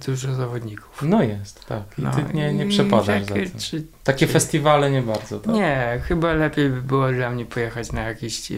[0.06, 1.02] dużo zawodników.
[1.02, 1.82] No jest, tak.
[1.98, 3.60] I ty nie, nie przepadasz za takie- tym.
[3.60, 5.54] czy Takie festiwale nie bardzo, tak?
[5.54, 8.52] Nie, chyba lepiej by było dla mnie pojechać na jakiś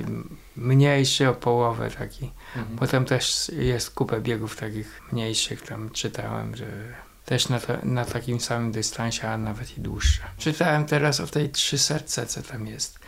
[0.57, 2.77] mniejszy o połowę taki, Mhm.
[2.77, 6.67] bo tam też jest kupę biegów takich mniejszych, tam czytałem, że
[7.27, 10.23] też na, to, na takim samym dystansie, a nawet i dłuższe.
[10.39, 12.99] Czytałem teraz o tej 300, co tam jest.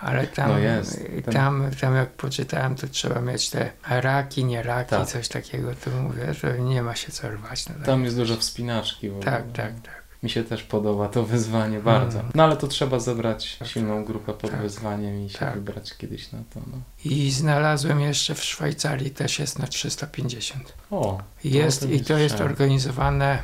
[0.00, 0.94] Ale tam, No jest.
[0.94, 5.06] y, Ten- tam, tam jak poczytałem, to trzeba mieć te raki, nie raki, Tak.
[5.08, 7.64] coś takiego, to mówię, że nie ma się co rwać.
[7.64, 7.82] Tak.
[7.82, 9.24] Tam jest dużo wspinaczki ogóle.
[9.24, 10.06] tak, tak, tak.
[10.22, 12.20] Mi się też podoba to wyzwanie bardzo.
[12.20, 12.32] Mm.
[12.34, 14.60] No ale to trzeba zebrać silną grupę pod Tak.
[14.60, 15.54] wyzwaniem i się Tak.
[15.54, 16.60] wybrać kiedyś na to.
[16.66, 16.78] No.
[17.04, 20.72] I znalazłem jeszcze w Szwajcarii, też jest na 350.
[20.90, 23.38] O, Jest to i to jest organizowane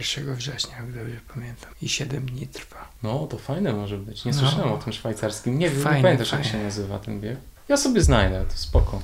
[0.00, 1.70] 1 września, jak dobrze pamiętam.
[1.82, 2.88] I 7 dni trwa.
[3.02, 4.24] no to fajne może być.
[4.24, 4.38] Nie No.
[4.38, 5.58] słyszałem o tym szwajcarskim.
[5.58, 6.58] Nie, wiem, nie Fajne, pamiętasz jak fajne.
[6.58, 7.36] się nazywa ten bieg.
[7.68, 9.02] Ja sobie znajdę, to spoko.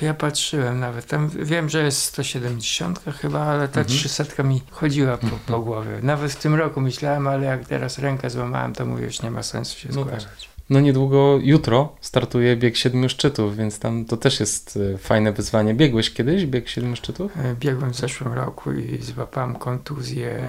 [0.00, 3.98] Ja patrzyłem nawet, tam wiem, że jest 170 chyba, ale ta Mhm.
[3.98, 5.98] 300 mi chodziła po, po głowie.
[6.02, 9.42] Nawet w tym roku myślałem, ale jak teraz rękę złamałem, to mówię, już nie ma
[9.42, 10.48] sensu się No zgłaszać.
[10.72, 15.74] No niedługo, jutro startuje bieg siedmiu szczytów, więc tam to też jest e, fajne wyzwanie.
[15.74, 17.32] Biegłeś kiedyś bieg siedmiu szczytów?
[17.36, 20.48] E, Biegłem w zeszłym roku i złapałem kontuzję.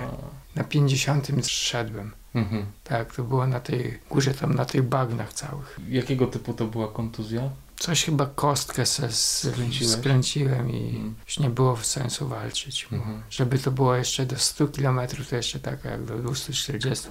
[0.56, 2.12] Na 50 zszedłem.
[2.36, 2.66] Mhm.
[2.84, 5.80] Tak, to było na tej górze, tam na tych bagnach całych.
[5.90, 7.50] Jakiego typu to była kontuzja?
[7.80, 9.92] Coś chyba kostkę se Skręciłeś?
[9.94, 11.16] skręciłem i Mhm.
[11.26, 12.88] już nie było sensu walczyć.
[12.92, 13.22] Mhm.
[13.30, 15.00] Żeby to było jeszcze do 100 km,
[15.30, 17.08] to jeszcze tak jak do 240.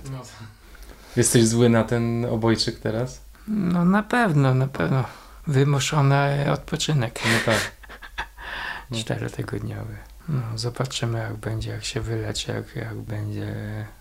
[1.17, 3.21] Jesteś zły na ten obojczyk teraz?
[3.49, 5.05] No na pewno, na pewno.
[5.47, 7.73] Wymuszony odpoczynek No tak.
[8.91, 8.99] No.
[8.99, 9.97] czterotygodniowy.
[10.29, 13.55] No, zobaczymy jak będzie, jak się wyleczę, jak, jak będzie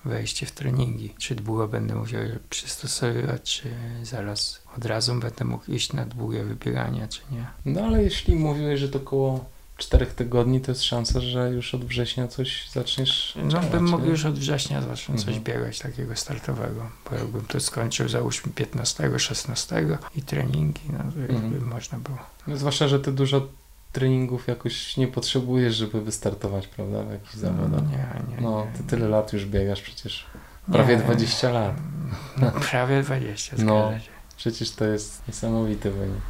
[0.05, 1.15] wejście w treningi.
[1.19, 3.69] Czy długo będę musiał przystosowywać, czy
[4.03, 7.45] zaraz od razu będę mógł iść na długie wybiegania, czy nie.
[7.65, 9.49] No ale jeśli mówiłeś, że to około
[9.81, 14.03] czterech tygodni, to jest szansa, że już od września coś zaczniesz No działać, bym mógł
[14.05, 14.09] nie?
[14.11, 15.43] już od września zacząć coś Mhm.
[15.43, 21.35] biegać takiego startowego, bo jakbym to skończył załóżmy 15, 16 i treningi, no to jakby
[21.35, 21.67] Mhm.
[21.67, 22.17] można było.
[22.47, 23.47] No, zwłaszcza, że ty dużo
[23.91, 27.81] treningów jakoś nie potrzebujesz, żeby wystartować, prawda, w jakichś zawodach.
[27.89, 27.97] Nie,
[28.35, 28.89] nie, No, nie, ty nie.
[28.89, 30.25] tyle lat już biegasz przecież.
[30.71, 31.03] Prawie Nie.
[31.03, 31.75] 20 lat.
[32.37, 33.87] No, prawie 20, No.
[33.87, 34.11] zgadza się.
[34.37, 36.21] Przecież to jest niesamowity wynik.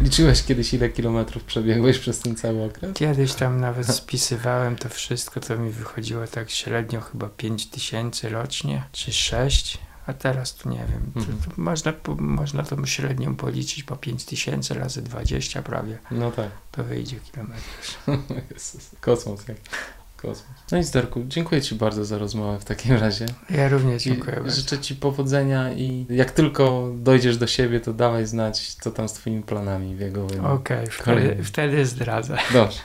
[0.00, 2.92] Liczyłeś kiedyś, ile kilometrów przebiegłeś przez ten cały okres?
[2.94, 8.82] Kiedyś tam nawet spisywałem to wszystko, to mi wychodziło tak średnio chyba 5 tysięcy rocznie,
[8.92, 11.12] czy 6, A teraz to nie wiem.
[11.14, 11.38] To, Mhm.
[11.38, 15.98] to można, po- można tą średnią policzyć po 5000 razy 20 prawie.
[16.10, 16.48] No tak.
[16.72, 18.06] To wyjdzie kilometrów.
[18.54, 19.56] Jezus, Kosmos, jak
[20.22, 20.44] kosmos.
[20.72, 23.26] No i Darku, dziękuję Ci bardzo za rozmowę w takim razie.
[23.50, 24.56] Ja również I dziękuję bardzo.
[24.56, 29.12] życzę Ci powodzenia i jak tylko dojdziesz do siebie, to dawaj znać, co tam z
[29.12, 30.46] Twoimi planami biegowymi.
[30.46, 31.44] Okej, wtedy, Kolejny.
[31.44, 32.36] wtedy zdradzę.
[32.52, 32.78] Dobrze,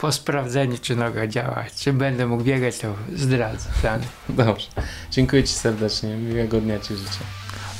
[0.00, 4.04] Po sprawdzeniu, czy noga działa, czy będę mógł biegać, to zdradzę plany.
[4.28, 4.66] dobrze.
[5.10, 7.20] Dziękuję Ci serdecznie, miłego dnia Ci życzę.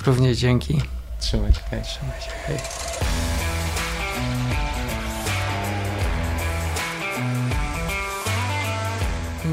[0.07, 0.81] Również dzięki.
[1.21, 1.83] Trzymaj się, hej.
[1.83, 2.31] Trzymaj się.
[2.47, 3.10] Hej.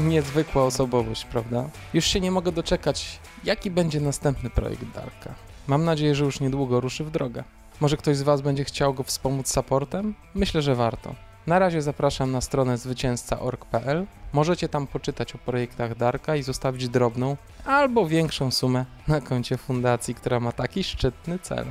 [0.08, 1.68] Niezwykła osobowość, prawda?
[1.94, 5.34] Już się nie mogę doczekać, jaki będzie następny projekt Darka.
[5.66, 7.44] Mam nadzieję, że już niedługo ruszy w drogę.
[7.80, 10.14] Może ktoś z Was będzie chciał go wspomóc supportem?
[10.34, 11.14] Myślę, że warto.
[11.46, 14.06] Na razie zapraszam na stronę zwycięzca.org.pl.
[14.32, 20.14] Możecie tam poczytać o projektach Darka i zostawić drobną albo większą sumę na koncie fundacji,
[20.14, 21.66] która ma taki szczytny cel.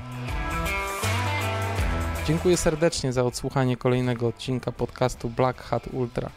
[2.28, 6.30] Dziękuję serdecznie za odsłuchanie kolejnego odcinka podcastu Black Hat Ultra.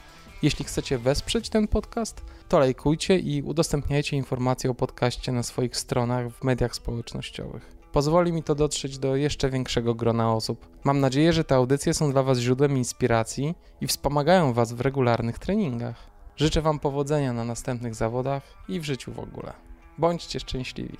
[0.43, 6.31] Jeśli chcecie wesprzeć ten podcast, to lajkujcie i udostępniajcie informacje o podcaście na swoich stronach
[6.31, 7.81] w mediach społecznościowych.
[7.93, 10.67] Pozwoli mi to dotrzeć do jeszcze większego grona osób.
[10.85, 15.39] Mam nadzieję, że te audycje są dla Was źródłem inspiracji i wspomagają Was w regularnych
[15.39, 16.11] treningach.
[16.37, 19.53] Życzę Wam powodzenia na następnych zawodach i w życiu w ogóle.
[19.99, 20.97] Bądźcie szczęśliwi.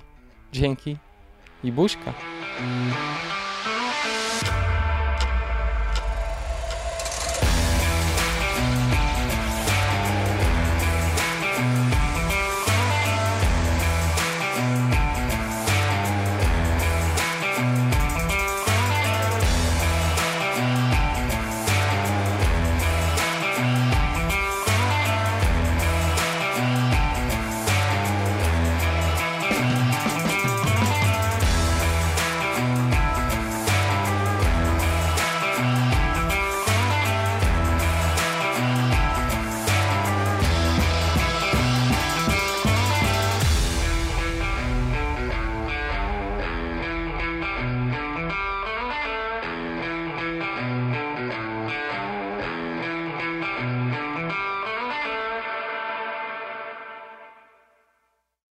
[0.51, 0.97] Dzięki
[1.63, 2.13] i buźka.